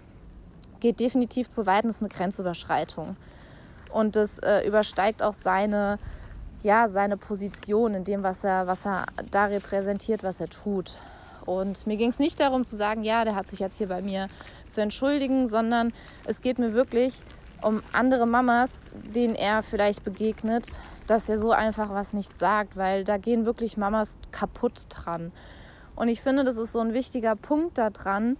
geht 0.80 1.00
definitiv 1.00 1.50
zu 1.50 1.66
weit 1.66 1.84
und 1.84 1.92
ist 1.92 2.02
eine 2.02 2.10
Grenzüberschreitung. 2.10 3.16
Und 3.92 4.16
das 4.16 4.40
äh, 4.40 4.68
übersteigt 4.68 5.22
auch 5.22 5.34
seine, 5.34 6.00
ja, 6.64 6.90
seine 6.90 7.16
Position 7.16 7.94
in 7.94 8.04
dem, 8.04 8.24
was 8.24 8.44
er, 8.44 8.68
was 8.68 8.86
er 8.86 9.06
da 9.30 9.46
repräsentiert, 9.46 10.24
was 10.24 10.40
er 10.40 10.50
tut. 10.50 10.98
Und 11.46 11.86
mir 11.88 11.98
ging 11.98 12.10
es 12.10 12.20
nicht 12.20 12.40
darum 12.40 12.66
zu 12.66 12.76
sagen, 12.76 13.04
ja, 13.04 13.24
der 13.26 13.36
hat 13.36 13.48
sich 13.48 13.60
jetzt 13.60 13.78
hier 13.78 13.88
bei 13.88 14.02
mir 14.02 14.28
zu 14.70 14.82
entschuldigen, 14.82 15.48
sondern 15.48 15.94
es 16.26 16.42
geht 16.42 16.60
mir 16.60 16.74
wirklich 16.74 17.24
um 17.62 17.82
andere 17.92 18.26
Mamas, 18.26 18.92
denen 19.16 19.36
er 19.36 19.64
vielleicht 19.64 20.04
begegnet, 20.04 20.68
dass 21.08 21.30
er 21.30 21.38
so 21.40 21.52
einfach 21.52 21.90
was 21.92 22.14
nicht 22.14 22.38
sagt, 22.38 22.78
weil 22.78 23.04
da 23.04 23.18
gehen 23.18 23.46
wirklich 23.46 23.78
Mamas 23.78 24.18
kaputt 24.32 24.86
dran. 24.90 25.32
Und 25.96 26.08
ich 26.08 26.22
finde, 26.22 26.44
das 26.44 26.58
ist 26.58 26.72
so 26.72 26.80
ein 26.80 26.94
wichtiger 26.94 27.36
Punkt 27.36 27.78
daran, 27.78 28.38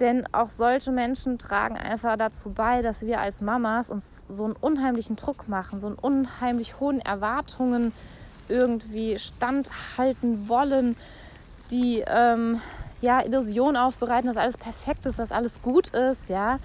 Denn 0.00 0.26
auch 0.32 0.50
solche 0.50 0.90
Menschen 0.90 1.38
tragen 1.38 1.76
einfach 1.76 2.16
dazu 2.16 2.50
bei, 2.50 2.82
dass 2.82 3.02
wir 3.02 3.20
als 3.20 3.42
Mamas 3.42 3.90
uns 3.90 4.24
so 4.28 4.44
einen 4.44 4.54
unheimlichen 4.54 5.14
Druck 5.14 5.48
machen, 5.48 5.78
so 5.78 5.86
einen 5.86 5.96
unheimlich 5.96 6.80
hohen 6.80 7.00
Erwartungen 7.00 7.92
irgendwie 8.48 9.18
standhalten 9.18 10.48
wollen, 10.48 10.96
die 11.70 12.04
ähm, 12.06 12.60
ja 13.00 13.24
Illusion 13.24 13.76
aufbereiten, 13.76 14.26
dass 14.26 14.36
alles 14.36 14.56
perfekt 14.56 15.06
ist, 15.06 15.18
dass 15.18 15.32
alles 15.32 15.62
gut 15.62 15.88
ist, 15.88 16.28
ja. 16.28 16.58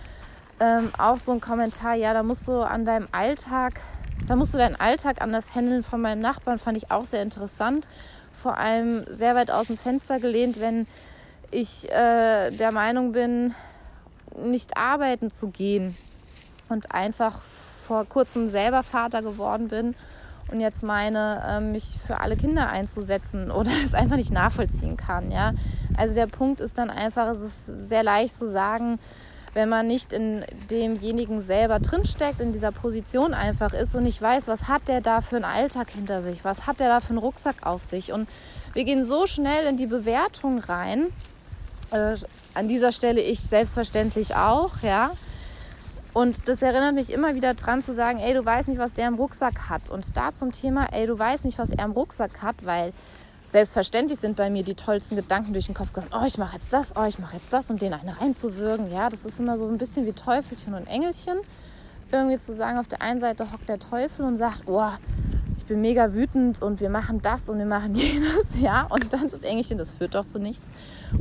Ähm, 0.60 0.92
auch 0.98 1.18
so 1.18 1.32
ein 1.32 1.40
Kommentar, 1.40 1.96
ja, 1.96 2.14
da 2.14 2.24
musst 2.24 2.48
du 2.48 2.62
an 2.62 2.84
deinem 2.84 3.08
Alltag, 3.12 3.80
da 4.28 4.36
musst 4.36 4.54
du 4.54 4.58
deinen 4.58 4.76
Alltag 4.76 5.22
anders 5.22 5.56
handeln 5.56 5.84
von 5.84 6.02
meinem 6.02 6.22
Nachbarn, 6.22 6.58
fand 6.58 6.78
ich 6.78 6.92
auch 6.92 7.06
sehr 7.06 7.22
interessant. 7.22 7.88
Vor 8.32 8.58
allem 8.58 9.06
sehr 9.10 9.36
weit 9.36 9.52
aus 9.52 9.68
dem 9.68 9.78
Fenster 9.78 10.20
gelehnt, 10.20 10.60
wenn 10.60 10.86
ich 11.52 11.90
äh, 11.92 12.52
der 12.52 12.72
Meinung 12.72 13.14
bin, 13.14 13.56
nicht 14.38 14.78
arbeiten 14.78 15.32
zu 15.32 15.48
gehen 15.48 15.98
und 16.68 16.94
einfach 16.94 17.42
vor 17.88 18.06
kurzem 18.06 18.48
selber 18.48 18.84
Vater 18.84 19.22
geworden 19.22 19.70
bin 19.70 19.96
und 20.52 20.60
jetzt 20.60 20.84
meine, 20.84 21.42
äh, 21.46 21.60
mich 21.60 21.98
für 22.06 22.20
alle 22.20 22.38
Kinder 22.38 22.70
einzusetzen 22.70 23.52
oder 23.60 23.72
es 23.84 23.94
einfach 23.94 24.18
nicht 24.18 24.32
nachvollziehen 24.32 24.98
kann. 24.98 25.32
Ja? 25.32 25.54
Also 25.98 26.16
der 26.16 26.28
Punkt 26.28 26.62
ist 26.62 26.78
dann 26.78 26.90
einfach, 26.90 27.28
es 27.28 27.42
ist 27.42 27.66
sehr 27.66 28.04
leicht 28.04 28.36
zu 28.36 28.48
sagen, 28.48 29.00
wenn 29.54 29.70
man 29.70 29.88
nicht 29.88 30.14
in 30.14 30.46
demjenigen 30.70 31.42
selber 31.42 31.80
drinsteckt, 31.80 32.40
in 32.40 32.52
dieser 32.52 32.72
Position 32.72 33.34
einfach 33.34 33.74
ist 33.74 33.96
und 33.96 34.04
nicht 34.04 34.22
weiß, 34.22 34.48
was 34.48 34.68
hat 34.68 34.88
der 34.88 35.02
da 35.02 35.22
für 35.22 35.38
einen 35.38 35.46
Alltag 35.46 35.90
hinter 35.90 36.22
sich, 36.22 36.44
was 36.46 36.68
hat 36.68 36.80
der 36.80 36.88
da 36.88 37.00
für 37.00 37.10
einen 37.10 37.18
Rucksack 37.18 37.66
auf 37.66 37.82
sich. 37.82 38.12
Und 38.12 38.30
wir 38.74 38.84
gehen 38.84 39.06
so 39.06 39.26
schnell 39.26 39.66
in 39.68 39.78
die 39.78 39.88
Bewertung 39.88 40.60
rein, 40.60 41.08
äh, 41.92 42.16
an 42.54 42.68
dieser 42.68 42.92
Stelle 42.92 43.22
ich 43.22 43.40
selbstverständlich 43.40 44.36
auch, 44.36 44.82
ja. 44.84 45.12
Und 46.14 46.50
das 46.50 46.62
erinnert 46.62 46.96
mich 46.96 47.12
immer 47.12 47.36
wieder 47.36 47.54
dran 47.54 47.84
zu 47.84 47.94
sagen, 47.94 48.20
ey, 48.20 48.34
du 48.34 48.44
weißt 48.44 48.70
nicht, 48.70 48.80
was 48.80 48.94
der 48.94 49.08
im 49.08 49.16
Rucksack 49.16 49.70
hat. 49.70 49.90
Und 49.90 50.18
da 50.18 50.34
zum 50.34 50.52
Thema, 50.52 50.88
ey, 50.92 51.06
du 51.06 51.18
weißt 51.18 51.46
nicht, 51.46 51.60
was 51.60 51.70
er 51.70 51.86
im 51.86 51.92
Rucksack 51.92 52.42
hat, 52.42 52.56
weil 52.64 52.92
selbstverständlich 53.50 54.20
sind 54.20 54.36
bei 54.36 54.50
mir 54.50 54.64
die 54.64 54.76
tollsten 54.76 55.16
Gedanken 55.16 55.54
durch 55.54 55.68
den 55.68 55.76
Kopf 55.76 55.94
gegangen. 55.94 56.12
Oh, 56.14 56.26
ich 56.26 56.38
mache 56.38 56.58
jetzt 56.58 56.74
das, 56.74 56.96
oh, 56.96 57.06
ich 57.06 57.20
mache 57.20 57.36
jetzt 57.36 57.54
das, 57.54 57.70
um 57.70 57.78
den 57.78 57.94
einen 57.94 58.10
reinzuwürgen. 58.10 58.92
Ja, 58.92 59.10
das 59.10 59.26
ist 59.26 59.40
immer 59.40 59.58
so 59.58 59.68
ein 59.68 59.78
bisschen 59.78 60.06
wie 60.06 60.14
Teufelchen 60.14 60.74
und 60.74 60.88
Engelchen. 60.88 61.38
Irgendwie 62.12 62.40
zu 62.40 62.56
sagen, 62.56 62.80
auf 62.80 62.88
der 62.88 63.02
einen 63.02 63.20
Seite 63.20 63.52
hockt 63.52 63.70
der 63.70 63.78
Teufel 63.78 64.26
und 64.26 64.38
sagt, 64.38 64.64
oh, 64.66 64.90
ich 65.58 65.66
bin 65.66 65.82
mega 65.82 66.14
wütend 66.14 66.62
und 66.62 66.80
wir 66.80 66.90
machen 66.90 67.22
das 67.22 67.50
und 67.50 67.60
wir 67.60 67.66
machen 67.68 67.94
jenes, 67.96 68.60
ja. 68.60 68.88
Und 68.90 69.14
dann 69.14 69.30
das 69.30 69.44
Engelchen, 69.44 69.78
das 69.78 69.92
führt 69.92 70.16
doch 70.16 70.26
zu 70.26 70.40
nichts. 70.40 70.68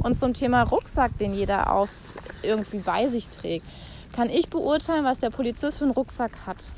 Und 0.02 0.18
zum 0.18 0.32
Thema 0.32 0.62
Rucksack, 0.62 1.16
den 1.18 1.34
jeder 1.34 1.72
aufs 1.72 2.12
irgendwie 2.42 2.78
bei 2.78 3.08
sich 3.08 3.28
trägt, 3.28 3.66
kann 4.12 4.30
ich 4.30 4.48
beurteilen, 4.48 5.04
was 5.04 5.20
der 5.20 5.30
Polizist 5.30 5.78
für 5.78 5.84
einen 5.84 5.92
Rucksack 5.92 6.46
hat. 6.46 6.72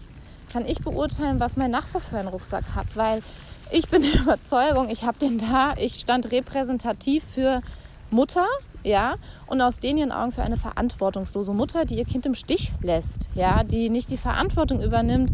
Kann 0.52 0.66
ich 0.66 0.80
beurteilen, 0.80 1.40
was 1.40 1.56
mein 1.56 1.70
Nachbar 1.70 2.02
für 2.02 2.18
einen 2.18 2.28
Rucksack 2.28 2.64
hat, 2.74 2.86
weil 2.94 3.22
ich 3.70 3.88
bin 3.88 4.02
der 4.12 4.20
Überzeugung, 4.20 4.88
ich 4.88 5.04
habe 5.04 5.18
den 5.18 5.38
da, 5.38 5.74
ich 5.76 5.94
stand 5.94 6.30
repräsentativ 6.32 7.24
für 7.34 7.62
Mutter, 8.10 8.46
ja, 8.82 9.16
und 9.46 9.60
aus 9.60 9.78
den 9.78 9.98
ihren 9.98 10.12
Augen 10.12 10.32
für 10.32 10.42
eine 10.42 10.56
verantwortungslose 10.56 11.52
Mutter, 11.52 11.84
die 11.84 11.96
ihr 11.96 12.04
Kind 12.04 12.26
im 12.26 12.34
Stich 12.34 12.72
lässt, 12.80 13.28
ja, 13.34 13.62
die 13.62 13.90
nicht 13.90 14.10
die 14.10 14.16
Verantwortung 14.16 14.82
übernimmt, 14.82 15.30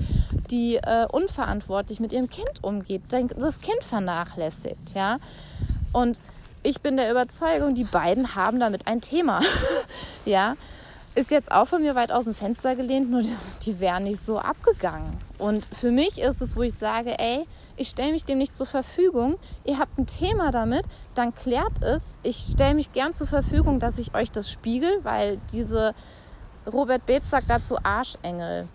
die 0.50 0.76
äh, 0.76 1.06
unverantwortlich 1.10 2.00
mit 2.00 2.12
ihrem 2.12 2.28
Kind 2.28 2.62
umgeht, 2.62 3.02
das 3.08 3.60
Kind 3.60 3.82
vernachlässigt, 3.84 4.94
ja. 4.94 5.18
Und 5.92 6.18
ich 6.62 6.80
bin 6.80 6.96
der 6.96 7.10
Überzeugung, 7.10 7.74
die 7.74 7.84
beiden 7.84 8.34
haben 8.34 8.58
damit 8.58 8.88
ein 8.88 9.00
Thema. 9.00 9.40
ja, 10.24 10.56
ist 11.16 11.30
jetzt 11.30 11.50
auch 11.50 11.66
von 11.66 11.82
mir 11.82 11.94
weit 11.94 12.12
aus 12.12 12.24
dem 12.24 12.34
Fenster 12.34 12.76
gelehnt, 12.76 13.10
nur 13.10 13.22
die, 13.22 13.34
die 13.64 13.80
wären 13.80 14.04
nicht 14.04 14.20
so 14.20 14.38
abgegangen. 14.38 15.18
Und 15.38 15.64
für 15.64 15.90
mich 15.90 16.20
ist 16.20 16.42
es, 16.42 16.56
wo 16.56 16.62
ich 16.62 16.74
sage, 16.74 17.18
ey, 17.18 17.46
ich 17.76 17.88
stelle 17.88 18.12
mich 18.12 18.24
dem 18.24 18.38
nicht 18.38 18.56
zur 18.56 18.66
Verfügung. 18.66 19.36
Ihr 19.64 19.78
habt 19.78 19.98
ein 19.98 20.06
Thema 20.06 20.50
damit, 20.50 20.84
dann 21.14 21.34
klärt 21.34 21.82
es. 21.82 22.16
Ich 22.22 22.36
stelle 22.36 22.74
mich 22.74 22.92
gern 22.92 23.14
zur 23.14 23.26
Verfügung, 23.26 23.80
dass 23.80 23.98
ich 23.98 24.14
euch 24.14 24.30
das 24.30 24.50
spiegel, 24.50 25.00
weil 25.02 25.38
diese 25.52 25.94
Robert 26.70 27.04
Beetz 27.06 27.30
sagt 27.30 27.50
dazu 27.50 27.76
Arschengel. 27.82 28.68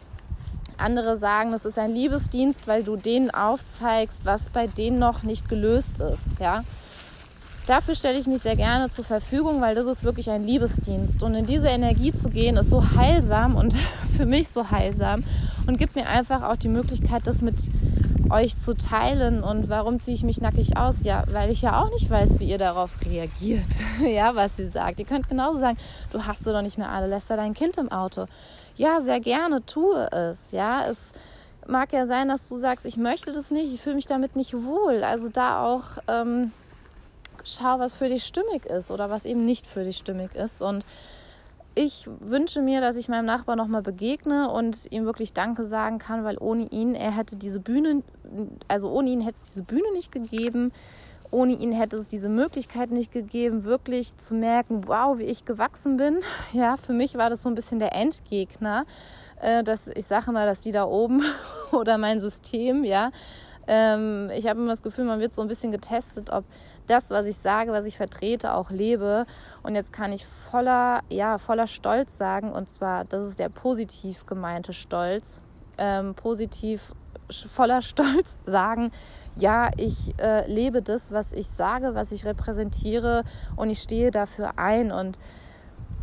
Andere 0.77 1.17
sagen, 1.17 1.51
das 1.51 1.65
ist 1.65 1.77
ein 1.77 1.93
Liebesdienst, 1.93 2.67
weil 2.67 2.83
du 2.83 2.95
denen 2.95 3.31
aufzeigst, 3.31 4.25
was 4.25 4.49
bei 4.49 4.67
denen 4.67 4.99
noch 4.99 5.23
nicht 5.23 5.49
gelöst 5.49 5.99
ist. 5.99 6.39
Ja? 6.39 6.63
Dafür 7.67 7.95
stelle 7.95 8.17
ich 8.17 8.27
mich 8.27 8.41
sehr 8.41 8.55
gerne 8.55 8.89
zur 8.89 9.05
Verfügung, 9.05 9.61
weil 9.61 9.75
das 9.75 9.85
ist 9.85 10.03
wirklich 10.03 10.29
ein 10.29 10.43
Liebesdienst. 10.43 11.23
Und 11.23 11.33
in 11.35 11.45
diese 11.45 11.67
Energie 11.67 12.13
zu 12.13 12.29
gehen, 12.29 12.57
ist 12.57 12.69
so 12.69 12.95
heilsam 12.95 13.55
und 13.55 13.73
für 14.17 14.25
mich 14.25 14.49
so 14.49 14.71
heilsam 14.71 15.23
und 15.67 15.77
gibt 15.77 15.95
mir 15.95 16.07
einfach 16.07 16.43
auch 16.43 16.55
die 16.55 16.69
Möglichkeit, 16.69 17.25
das 17.25 17.41
mit 17.41 17.69
euch 18.29 18.57
zu 18.57 18.75
teilen. 18.75 19.43
Und 19.43 19.69
warum 19.69 19.99
ziehe 19.99 20.15
ich 20.15 20.23
mich 20.23 20.41
nackig 20.41 20.77
aus? 20.77 21.03
Ja, 21.03 21.23
weil 21.31 21.51
ich 21.51 21.61
ja 21.61 21.81
auch 21.81 21.91
nicht 21.91 22.09
weiß, 22.09 22.39
wie 22.39 22.49
ihr 22.49 22.57
darauf 22.57 22.91
reagiert. 23.05 23.67
ja, 24.01 24.35
was 24.35 24.57
sie 24.57 24.67
sagt. 24.67 24.99
Ihr 24.99 25.05
könnt 25.05 25.29
genauso 25.29 25.59
sagen, 25.59 25.77
du 26.11 26.25
hast 26.25 26.45
du 26.45 26.51
doch 26.51 26.61
nicht 26.61 26.77
mehr 26.77 26.89
alle, 26.89 27.07
lässt 27.07 27.29
da 27.29 27.35
dein 27.35 27.53
Kind 27.53 27.77
im 27.77 27.91
Auto. 27.91 28.25
Ja, 28.75 29.01
sehr 29.01 29.19
gerne, 29.19 29.65
tue 29.65 30.09
es. 30.11 30.51
Ja, 30.51 30.85
es 30.89 31.11
mag 31.67 31.93
ja 31.93 32.07
sein, 32.07 32.29
dass 32.29 32.49
du 32.49 32.55
sagst, 32.55 32.85
ich 32.85 32.97
möchte 32.97 33.31
das 33.31 33.51
nicht, 33.51 33.73
ich 33.73 33.81
fühle 33.81 33.95
mich 33.95 34.07
damit 34.07 34.35
nicht 34.35 34.53
wohl. 34.53 35.03
Also 35.03 35.29
da 35.29 35.63
auch 35.63 35.97
ähm, 36.07 36.51
schau, 37.45 37.79
was 37.79 37.93
für 37.93 38.09
dich 38.09 38.23
stimmig 38.23 38.65
ist 38.65 38.91
oder 38.91 39.09
was 39.09 39.25
eben 39.25 39.45
nicht 39.45 39.67
für 39.67 39.83
dich 39.83 39.97
stimmig 39.97 40.35
ist. 40.35 40.61
Und 40.61 40.85
ich 41.73 42.09
wünsche 42.19 42.61
mir, 42.61 42.81
dass 42.81 42.97
ich 42.97 43.07
meinem 43.07 43.25
Nachbar 43.25 43.55
nochmal 43.55 43.81
begegne 43.81 44.49
und 44.49 44.91
ihm 44.91 45.05
wirklich 45.05 45.33
Danke 45.33 45.65
sagen 45.65 45.99
kann, 45.99 46.23
weil 46.23 46.37
ohne 46.37 46.67
ihn, 46.69 46.95
er 46.95 47.15
hätte 47.15 47.37
diese 47.37 47.59
Bühne, 47.59 48.03
also 48.67 48.91
ohne 48.91 49.09
ihn 49.09 49.21
hätte 49.21 49.37
es 49.41 49.49
diese 49.49 49.63
Bühne 49.63 49.91
nicht 49.93 50.11
gegeben. 50.11 50.71
Ohne 51.33 51.53
ihn 51.53 51.71
hätte 51.71 51.95
es 51.95 52.09
diese 52.09 52.27
Möglichkeit 52.27 52.91
nicht 52.91 53.13
gegeben, 53.13 53.63
wirklich 53.63 54.17
zu 54.17 54.33
merken, 54.35 54.85
wow, 54.85 55.17
wie 55.17 55.23
ich 55.23 55.45
gewachsen 55.45 55.95
bin. 55.95 56.19
Ja, 56.51 56.75
für 56.75 56.91
mich 56.91 57.15
war 57.15 57.29
das 57.29 57.43
so 57.43 57.47
ein 57.47 57.55
bisschen 57.55 57.79
der 57.79 57.95
Endgegner. 57.95 58.85
Äh, 59.39 59.63
dass 59.63 59.87
ich 59.87 60.05
sage 60.05 60.33
mal, 60.33 60.45
dass 60.45 60.61
die 60.61 60.73
da 60.73 60.83
oben 60.83 61.23
oder 61.71 61.97
mein 61.97 62.19
System, 62.19 62.83
ja, 62.83 63.11
ähm, 63.67 64.29
ich 64.35 64.47
habe 64.47 64.59
immer 64.59 64.69
das 64.69 64.83
Gefühl, 64.83 65.05
man 65.05 65.19
wird 65.19 65.35
so 65.35 65.41
ein 65.41 65.47
bisschen 65.47 65.71
getestet, 65.71 66.29
ob 66.31 66.45
das, 66.87 67.09
was 67.11 67.25
ich 67.25 67.37
sage, 67.37 67.71
was 67.71 67.85
ich 67.85 67.97
vertrete, 67.97 68.53
auch 68.53 68.71
lebe. 68.71 69.25
Und 69.63 69.75
jetzt 69.75 69.93
kann 69.93 70.11
ich 70.11 70.25
voller, 70.25 71.01
ja, 71.09 71.37
voller 71.37 71.67
Stolz 71.67 72.17
sagen, 72.17 72.51
und 72.51 72.69
zwar, 72.69 73.05
das 73.05 73.25
ist 73.25 73.39
der 73.39 73.49
positiv 73.49 74.25
gemeinte 74.25 74.73
Stolz, 74.73 75.41
ähm, 75.77 76.15
positiv 76.15 76.93
voller 77.29 77.81
Stolz 77.81 78.37
sagen, 78.45 78.91
ja, 79.37 79.69
ich 79.77 80.13
äh, 80.19 80.49
lebe 80.51 80.81
das, 80.81 81.11
was 81.11 81.31
ich 81.31 81.47
sage, 81.47 81.95
was 81.95 82.11
ich 82.11 82.25
repräsentiere 82.25 83.23
und 83.55 83.69
ich 83.69 83.79
stehe 83.79 84.11
dafür 84.11 84.57
ein 84.57 84.91
und 84.91 85.17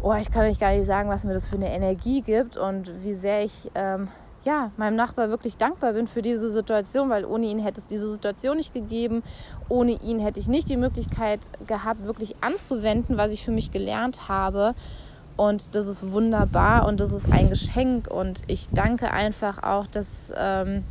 oh, 0.01 0.15
ich 0.15 0.31
kann 0.31 0.47
euch 0.47 0.59
gar 0.59 0.73
nicht 0.73 0.87
sagen, 0.87 1.11
was 1.11 1.25
mir 1.25 1.35
das 1.35 1.47
für 1.47 1.57
eine 1.57 1.71
Energie 1.75 2.23
gibt 2.23 2.57
und 2.57 3.03
wie 3.03 3.15
sehr 3.15 3.45
ich 3.45 3.71
ähm, 3.75 4.09
ja, 4.49 4.73
meinem 4.79 4.97
Nachbar 4.97 5.29
wirklich 5.29 5.59
dankbar 5.59 5.93
bin 5.93 6.07
für 6.07 6.23
diese 6.23 6.51
Situation, 6.51 7.11
weil 7.11 7.27
ohne 7.27 7.45
ihn 7.45 7.59
hätte 7.59 7.81
es 7.81 7.87
diese 7.87 8.11
Situation 8.11 8.57
nicht 8.57 8.73
gegeben. 8.73 9.23
Ohne 9.69 9.93
ihn 9.93 10.21
hätte 10.21 10.41
ich 10.41 10.49
nicht 10.49 10.71
die 10.71 10.79
Möglichkeit 10.79 11.41
gehabt, 11.67 12.07
wirklich 12.07 12.35
anzuwenden, 12.41 13.19
was 13.19 13.33
ich 13.33 13.45
für 13.45 13.51
mich 13.51 13.73
gelernt 13.73 14.27
habe. 14.31 14.75
Und 15.37 15.75
das 15.75 15.87
ist 15.87 16.13
wunderbar 16.13 16.89
und 16.89 16.99
das 16.99 17.13
ist 17.13 17.31
ein 17.31 17.51
Geschenk. 17.51 18.09
Und 18.11 18.41
ich 18.47 18.71
danke 18.71 19.13
einfach 19.13 19.63
auch, 19.63 19.87
dass 19.87 20.33
ähm, 20.35 20.83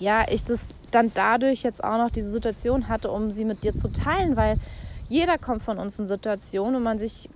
ja, 0.00 0.24
ich 0.28 0.44
das 0.44 0.70
dann 0.90 1.12
dadurch 1.14 1.62
jetzt 1.62 1.84
auch 1.84 1.98
noch 1.98 2.10
diese 2.10 2.30
Situation 2.30 2.88
hatte, 2.88 3.12
um 3.12 3.30
sie 3.30 3.44
mit 3.44 3.62
dir 3.62 3.76
zu 3.76 3.92
teilen, 3.92 4.36
weil 4.36 4.56
jeder 5.08 5.38
kommt 5.38 5.62
von 5.62 5.78
uns 5.78 6.00
in 6.00 6.08
Situationen, 6.08 6.80
wo 6.80 6.80
man 6.80 6.98
sich 6.98 7.30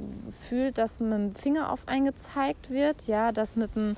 fühlt, 0.48 0.76
dass 0.76 0.98
mit 0.98 1.12
dem 1.12 1.32
Finger 1.32 1.70
auf 1.70 1.87
einen 1.87 2.06
gezeigt 2.06 2.68
wird, 2.68 3.06
ja, 3.06 3.30
dass 3.30 3.54
mit 3.54 3.76
dem 3.76 3.96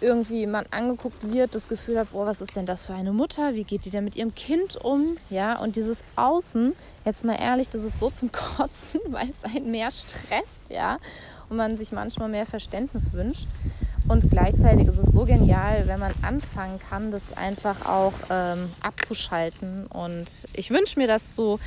irgendwie 0.00 0.46
man 0.46 0.66
angeguckt 0.70 1.32
wird, 1.32 1.54
das 1.54 1.68
Gefühl 1.68 1.98
hat, 1.98 2.12
boah, 2.12 2.26
was 2.26 2.40
ist 2.40 2.56
denn 2.56 2.66
das 2.66 2.86
für 2.86 2.94
eine 2.94 3.12
Mutter? 3.12 3.54
Wie 3.54 3.64
geht 3.64 3.84
die 3.84 3.90
denn 3.90 4.04
mit 4.04 4.16
ihrem 4.16 4.34
Kind 4.34 4.76
um? 4.76 5.16
Ja, 5.30 5.58
und 5.58 5.76
dieses 5.76 6.04
Außen, 6.16 6.74
jetzt 7.04 7.24
mal 7.24 7.34
ehrlich, 7.34 7.68
das 7.68 7.84
ist 7.84 7.98
so 7.98 8.10
zum 8.10 8.32
Kotzen, 8.56 9.00
weil 9.08 9.30
es 9.30 9.44
einen 9.44 9.70
mehr 9.70 9.90
stresst, 9.90 10.70
ja, 10.70 10.98
und 11.48 11.56
man 11.56 11.76
sich 11.76 11.92
manchmal 11.92 12.28
mehr 12.28 12.46
Verständnis 12.46 13.12
wünscht. 13.12 13.48
Und 14.08 14.30
gleichzeitig 14.30 14.88
ist 14.88 14.98
es 14.98 15.12
so 15.12 15.26
genial, 15.26 15.86
wenn 15.86 16.00
man 16.00 16.12
anfangen 16.22 16.78
kann, 16.78 17.10
das 17.10 17.36
einfach 17.36 17.84
auch 17.86 18.14
ähm, 18.30 18.70
abzuschalten. 18.80 19.86
Und 19.86 20.46
ich 20.54 20.70
wünsche 20.70 20.98
mir, 20.98 21.06
dass 21.06 21.34
du 21.34 21.58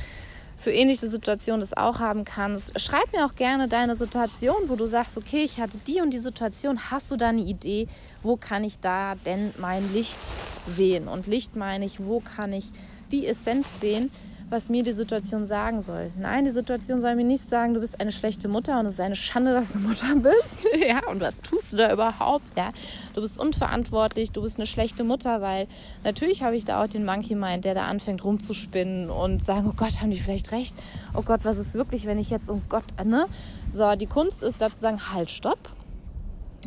für 0.62 0.70
ähnliche 0.70 1.10
Situationen 1.10 1.60
das 1.60 1.76
auch 1.76 1.98
haben 1.98 2.24
kannst. 2.24 2.78
Schreib 2.80 3.12
mir 3.12 3.26
auch 3.26 3.34
gerne 3.34 3.66
deine 3.66 3.96
Situation, 3.96 4.54
wo 4.68 4.76
du 4.76 4.86
sagst, 4.86 5.16
okay, 5.16 5.42
ich 5.42 5.60
hatte 5.60 5.78
die 5.86 6.00
und 6.00 6.10
die 6.10 6.20
Situation. 6.20 6.90
Hast 6.90 7.10
du 7.10 7.16
da 7.16 7.30
eine 7.30 7.42
Idee, 7.42 7.88
wo 8.22 8.36
kann 8.36 8.62
ich 8.62 8.78
da 8.78 9.16
denn 9.26 9.52
mein 9.58 9.92
Licht 9.92 10.20
sehen? 10.68 11.08
Und 11.08 11.26
Licht 11.26 11.56
meine 11.56 11.84
ich, 11.84 12.04
wo 12.04 12.20
kann 12.20 12.52
ich 12.52 12.66
die 13.10 13.26
Essenz 13.26 13.66
sehen? 13.80 14.10
Was 14.52 14.68
mir 14.68 14.82
die 14.82 14.92
Situation 14.92 15.46
sagen 15.46 15.80
soll. 15.80 16.10
Nein, 16.18 16.44
die 16.44 16.50
Situation 16.50 17.00
soll 17.00 17.16
mir 17.16 17.24
nicht 17.24 17.48
sagen, 17.48 17.72
du 17.72 17.80
bist 17.80 17.98
eine 17.98 18.12
schlechte 18.12 18.48
Mutter 18.48 18.78
und 18.78 18.84
es 18.84 18.94
ist 18.94 19.00
eine 19.00 19.16
Schande, 19.16 19.54
dass 19.54 19.72
du 19.72 19.78
Mutter 19.78 20.14
bist. 20.16 20.68
ja, 20.86 21.08
und 21.10 21.22
was 21.22 21.40
tust 21.40 21.72
du 21.72 21.78
da 21.78 21.90
überhaupt? 21.90 22.44
Ja, 22.54 22.70
du 23.14 23.22
bist 23.22 23.40
unverantwortlich, 23.40 24.30
du 24.30 24.42
bist 24.42 24.58
eine 24.58 24.66
schlechte 24.66 25.04
Mutter, 25.04 25.40
weil 25.40 25.66
natürlich 26.04 26.42
habe 26.42 26.54
ich 26.54 26.66
da 26.66 26.84
auch 26.84 26.86
den 26.86 27.06
Monkey 27.06 27.34
Mind, 27.34 27.64
der 27.64 27.72
da 27.72 27.86
anfängt 27.86 28.22
rumzuspinnen 28.22 29.08
und 29.08 29.42
sagen, 29.42 29.68
oh 29.70 29.74
Gott, 29.74 30.02
haben 30.02 30.10
die 30.10 30.20
vielleicht 30.20 30.52
recht? 30.52 30.76
Oh 31.14 31.22
Gott, 31.22 31.40
was 31.44 31.56
ist 31.56 31.72
wirklich, 31.72 32.04
wenn 32.04 32.18
ich 32.18 32.28
jetzt, 32.28 32.50
oh 32.50 32.60
Gott, 32.68 32.84
ne? 33.02 33.26
So, 33.72 33.96
die 33.96 34.06
Kunst 34.06 34.42
ist 34.42 34.60
da 34.60 34.70
zu 34.70 34.80
sagen, 34.80 35.00
halt, 35.14 35.30
stopp. 35.30 35.70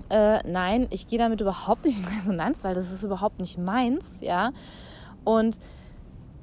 Äh, 0.09 0.39
nein, 0.47 0.87
ich 0.89 1.05
gehe 1.05 1.19
damit 1.19 1.39
überhaupt 1.39 1.85
nicht 1.85 1.99
in 1.99 2.07
Resonanz, 2.07 2.63
weil 2.63 2.73
das 2.73 2.91
ist 2.91 3.03
überhaupt 3.03 3.39
nicht 3.39 3.59
meins, 3.59 4.21
ja. 4.21 4.51
Und 5.23 5.59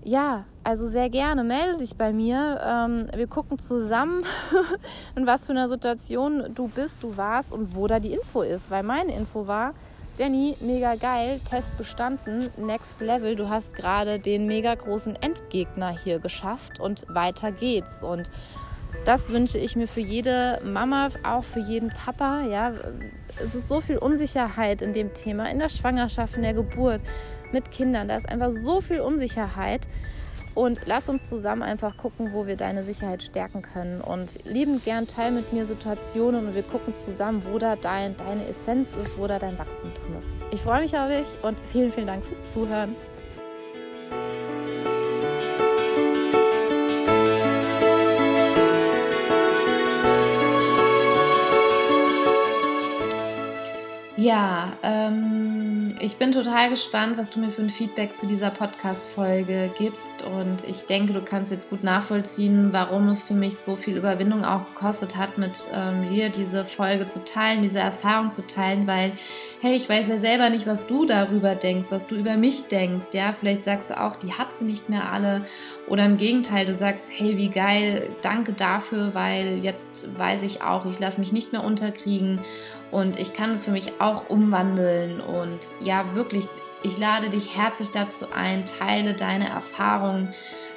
ja, 0.05 0.45
also 0.65 0.89
sehr 0.89 1.11
gerne, 1.11 1.45
melde 1.45 1.79
dich 1.79 1.97
bei 1.97 2.13
mir. 2.13 2.61
Ähm, 2.65 3.09
wir 3.15 3.27
gucken 3.27 3.59
zusammen, 3.59 4.25
in 5.17 5.27
was 5.27 5.47
für 5.47 5.53
einer 5.53 5.69
Situation 5.69 6.55
du 6.55 6.69
bist, 6.69 7.03
du 7.03 7.17
warst 7.17 7.53
und 7.53 7.75
wo 7.75 7.87
da 7.87 8.01
die 8.01 8.13
Info 8.13 8.43
ist. 8.43 8.71
Weil 8.71 8.83
meine 8.83 9.15
Info 9.15 9.47
war, 9.47 9.75
Jenny, 10.17 10.57
mega 10.61 10.95
geil, 10.97 11.41
Test 11.45 11.77
bestanden, 11.79 12.51
next 12.59 13.01
level. 13.01 13.35
Du 13.35 13.49
hast 13.49 13.75
gerade 13.75 14.19
den 14.19 14.47
mega 14.47 14.75
großen 14.75 15.17
Endgegner 15.17 15.91
hier 15.91 16.19
geschafft 16.19 16.81
und 16.81 17.07
weiter 17.09 17.51
geht's. 17.51 18.03
Und 18.03 18.31
das 19.05 19.31
wünsche 19.31 19.59
ich 19.59 19.77
mir 19.77 19.89
für 19.89 20.01
jede 20.01 20.61
Mama, 20.65 21.09
auch 21.23 21.45
für 21.45 21.61
jeden 21.61 21.91
Papa. 21.91 22.43
Ja, 22.43 22.73
es 23.43 23.55
ist 23.55 23.69
so 23.69 23.81
viel 23.81 23.99
Unsicherheit 23.99 24.83
in 24.83 24.93
dem 24.93 25.13
Thema, 25.15 25.51
in 25.51 25.59
der 25.59 25.69
Schwangerschaft, 25.69 26.37
in 26.37 26.43
der 26.43 26.55
Geburt 26.55 27.01
mit 27.53 27.71
Kindern. 27.71 28.09
Da 28.09 28.17
ist 28.17 28.29
einfach 28.29 28.51
so 28.51 28.81
viel 28.81 29.01
Unsicherheit. 29.01 29.89
Und 30.55 30.81
lass 30.85 31.09
uns 31.09 31.31
zusammen 31.31 31.63
einfach 31.63 31.97
gucken, 31.97 32.35
wo 32.35 32.47
wir 32.47 32.57
deine 32.57 32.85
Sicherheit 32.85 33.23
stärken 33.23 33.63
können. 33.63 34.03
Und 34.03 34.45
lieben 34.45 34.83
gern 34.85 35.07
teil 35.07 35.31
mit 35.31 35.53
mir 35.53 35.65
Situationen 35.65 36.47
und 36.47 36.55
wir 36.55 36.63
gucken 36.63 36.95
zusammen, 36.95 37.43
wo 37.51 37.59
da 37.59 37.75
dein, 37.75 38.17
deine 38.19 38.47
Essenz 38.47 38.95
ist, 38.95 39.17
wo 39.17 39.27
da 39.27 39.39
dein 39.39 39.59
Wachstum 39.59 39.93
drin 39.95 40.19
ist. 40.19 40.35
Ich 40.51 40.61
freue 40.61 40.83
mich 40.83 40.97
auf 40.97 41.09
dich 41.09 41.27
und 41.43 41.57
vielen, 41.65 41.91
vielen 41.91 42.07
Dank 42.07 42.25
fürs 42.25 42.53
Zuhören. 42.53 42.95
Ja, 54.23 54.71
ähm, 54.85 55.89
ich 55.99 56.17
bin 56.17 56.31
total 56.31 56.71
gespannt, 56.71 57.19
was 57.19 57.31
du 57.31 57.41
mir 57.41 57.51
für 57.51 57.63
ein 57.63 57.71
Feedback 57.71 58.15
zu 58.15 58.29
dieser 58.29 58.51
Podcast-Folge 58.51 59.73
gibst. 59.77 60.23
Und 60.23 60.63
ich 60.69 60.87
denke, 60.87 61.13
du 61.13 61.23
kannst 61.23 61.51
jetzt 61.51 61.71
gut 61.71 61.83
nachvollziehen, 61.83 62.69
warum 62.71 63.09
es 63.09 63.25
für 63.25 63.35
mich 63.35 63.57
so 63.57 63.75
viel 63.75 63.97
Überwindung 63.97 64.45
auch 64.45 64.65
gekostet 64.67 65.17
hat, 65.17 65.39
mit 65.39 65.65
ähm, 65.75 66.07
dir 66.07 66.29
diese 66.29 66.65
Folge 66.65 67.09
zu 67.09 67.25
teilen, 67.25 67.63
diese 67.63 67.81
Erfahrung 67.81 68.31
zu 68.31 68.47
teilen, 68.47 68.87
weil, 68.87 69.15
hey, 69.61 69.75
ich 69.75 69.89
weiß 69.89 70.07
ja 70.07 70.19
selber 70.19 70.51
nicht, 70.51 70.69
was 70.69 70.87
du 70.87 71.05
darüber 71.05 71.57
denkst, 71.57 71.89
was 71.91 72.07
du 72.07 72.15
über 72.15 72.37
mich 72.37 72.69
denkst. 72.69 73.09
Ja, 73.15 73.35
vielleicht 73.41 73.65
sagst 73.65 73.91
du 73.91 74.01
auch, 74.01 74.15
die 74.15 74.35
hat 74.35 74.57
sie 74.57 74.65
nicht 74.65 74.89
mehr 74.89 75.13
alle. 75.13 75.45
Oder 75.93 76.07
im 76.07 76.17
Gegenteil, 76.17 76.65
du 76.65 76.73
sagst, 76.73 77.11
hey, 77.15 77.37
wie 77.37 77.51
geil, 77.51 78.09
danke 78.23 78.55
dafür, 78.55 79.13
weil 79.13 79.59
jetzt 79.63 80.09
weiß 80.19 80.43
ich 80.43 80.63
auch, 80.63 80.87
ich 80.87 80.99
lasse 80.99 81.21
mich 81.21 81.35
nicht 81.35 81.53
mehr 81.53 81.63
unterkriegen 81.63 82.41
und 82.91 83.21
ich 83.21 83.35
kann 83.35 83.51
es 83.51 83.67
für 83.67 83.73
mich 83.73 84.01
auch 84.01 84.31
umwandeln. 84.31 85.21
Und 85.21 85.59
ja, 85.83 86.15
wirklich, 86.15 86.47
ich 86.83 86.97
lade 86.97 87.29
dich 87.29 87.59
herzlich 87.59 87.91
dazu 87.91 88.25
ein, 88.35 88.65
teile 88.65 89.13
deine 89.13 89.51
Erfahrungen 89.51 90.33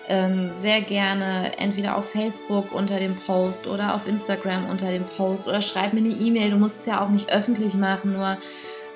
ähm, 0.10 0.52
sehr 0.60 0.82
gerne 0.82 1.58
entweder 1.60 1.96
auf 1.96 2.10
Facebook 2.10 2.74
unter 2.74 3.00
dem 3.00 3.16
Post 3.16 3.68
oder 3.68 3.96
auf 3.96 4.08
Instagram 4.08 4.70
unter 4.70 4.92
dem 4.92 5.06
Post 5.06 5.48
oder 5.48 5.62
schreib 5.62 5.94
mir 5.94 6.00
eine 6.00 6.10
E-Mail. 6.10 6.52
Du 6.52 6.58
musst 6.58 6.82
es 6.82 6.88
ja 6.88 7.02
auch 7.02 7.10
nicht 7.10 7.32
öffentlich 7.32 7.76
machen, 7.76 8.12
nur 8.12 8.38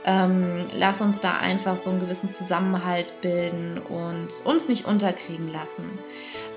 ähm, 0.10 0.66
lass 0.72 1.02
uns 1.02 1.20
da 1.20 1.38
einfach 1.38 1.78
so 1.78 1.92
einen 1.92 2.00
gewissen 2.00 2.30
Zusammenhalt 2.30 3.22
bilden 3.22 3.78
und 3.78 4.30
uns 4.44 4.68
nicht 4.68 4.86
unterkriegen 4.86 5.54
lassen. 5.54 5.86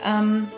Ähm, 0.03 0.49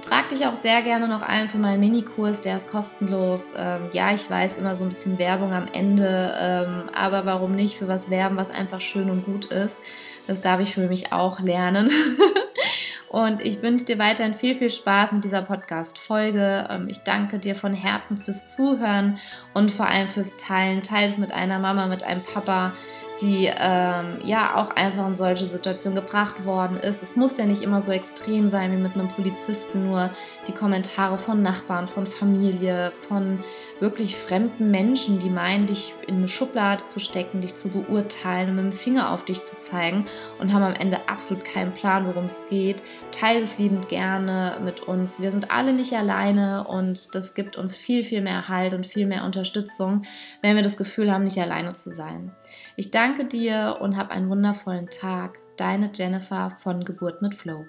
trag 0.00 0.30
dich 0.30 0.46
auch 0.46 0.54
sehr 0.54 0.80
gerne 0.80 1.08
noch 1.08 1.20
ein 1.20 1.50
für 1.50 1.58
meinen 1.58 1.80
Minikurs, 1.80 2.40
der 2.40 2.56
ist 2.56 2.70
kostenlos. 2.70 3.52
Ähm, 3.54 3.90
ja, 3.92 4.14
ich 4.14 4.30
weiß 4.30 4.56
immer 4.56 4.74
so 4.74 4.84
ein 4.84 4.88
bisschen 4.88 5.18
Werbung 5.18 5.52
am 5.52 5.68
Ende, 5.74 6.34
ähm, 6.40 6.84
aber 6.94 7.26
warum 7.26 7.54
nicht 7.54 7.76
für 7.76 7.86
was 7.86 8.08
werben, 8.08 8.38
was 8.38 8.50
einfach 8.50 8.80
schön 8.80 9.10
und 9.10 9.26
gut 9.26 9.44
ist? 9.46 9.82
Das 10.26 10.40
darf 10.40 10.60
ich 10.60 10.72
für 10.72 10.88
mich 10.88 11.12
auch 11.12 11.38
lernen. 11.40 11.90
und 13.12 13.44
ich 13.44 13.60
wünsche 13.60 13.84
dir 13.84 13.98
weiterhin 13.98 14.32
viel, 14.32 14.56
viel 14.56 14.70
Spaß 14.70 15.12
mit 15.12 15.22
dieser 15.22 15.42
Podcast-Folge. 15.42 16.66
Ähm, 16.70 16.88
ich 16.88 17.04
danke 17.04 17.38
dir 17.38 17.54
von 17.54 17.74
Herzen 17.74 18.16
fürs 18.16 18.56
Zuhören 18.56 19.18
und 19.52 19.70
vor 19.70 19.86
allem 19.86 20.08
fürs 20.08 20.38
Teilen. 20.38 20.82
Teil 20.82 21.10
es 21.10 21.18
mit 21.18 21.30
einer 21.30 21.58
Mama, 21.58 21.86
mit 21.86 22.04
einem 22.04 22.22
Papa 22.22 22.72
die 23.20 23.50
ähm, 23.54 24.18
ja 24.24 24.56
auch 24.56 24.70
einfach 24.74 25.06
in 25.06 25.14
solche 25.14 25.44
Situationen 25.44 25.96
gebracht 25.96 26.44
worden 26.46 26.78
ist. 26.78 27.02
Es 27.02 27.14
muss 27.14 27.36
ja 27.36 27.44
nicht 27.44 27.62
immer 27.62 27.80
so 27.80 27.92
extrem 27.92 28.48
sein 28.48 28.72
wie 28.72 28.80
mit 28.80 28.94
einem 28.94 29.08
Polizisten, 29.08 29.84
nur 29.84 30.10
die 30.48 30.52
Kommentare 30.52 31.18
von 31.18 31.42
Nachbarn, 31.42 31.86
von 31.86 32.06
Familie, 32.06 32.92
von 33.06 33.44
wirklich 33.82 34.16
fremden 34.16 34.70
Menschen, 34.70 35.18
die 35.18 35.28
meinen, 35.28 35.66
dich 35.66 35.92
in 36.06 36.18
eine 36.18 36.28
Schublade 36.28 36.86
zu 36.86 37.00
stecken, 37.00 37.40
dich 37.40 37.56
zu 37.56 37.68
beurteilen 37.68 38.50
und 38.50 38.56
mit 38.56 38.64
dem 38.66 38.72
Finger 38.72 39.10
auf 39.10 39.24
dich 39.24 39.42
zu 39.42 39.58
zeigen 39.58 40.06
und 40.38 40.52
haben 40.52 40.62
am 40.62 40.74
Ende 40.74 41.08
absolut 41.08 41.44
keinen 41.44 41.72
Plan, 41.72 42.06
worum 42.06 42.26
es 42.26 42.48
geht. 42.48 42.80
Teil 43.10 43.42
es 43.42 43.58
liebend 43.58 43.88
gerne 43.88 44.58
mit 44.64 44.82
uns. 44.82 45.20
Wir 45.20 45.32
sind 45.32 45.50
alle 45.50 45.72
nicht 45.72 45.92
alleine 45.94 46.64
und 46.68 47.12
das 47.16 47.34
gibt 47.34 47.56
uns 47.56 47.76
viel, 47.76 48.04
viel 48.04 48.22
mehr 48.22 48.48
Halt 48.48 48.72
und 48.72 48.86
viel 48.86 49.06
mehr 49.06 49.24
Unterstützung, 49.24 50.04
wenn 50.42 50.54
wir 50.54 50.62
das 50.62 50.76
Gefühl 50.76 51.12
haben, 51.12 51.24
nicht 51.24 51.38
alleine 51.38 51.72
zu 51.72 51.90
sein. 51.90 52.30
Ich 52.76 52.92
danke 52.92 53.24
dir 53.24 53.78
und 53.80 53.96
hab 53.96 54.12
einen 54.12 54.30
wundervollen 54.30 54.88
Tag. 54.90 55.38
Deine 55.56 55.90
Jennifer 55.92 56.56
von 56.62 56.84
Geburt 56.84 57.20
mit 57.20 57.34
Flow. 57.34 57.66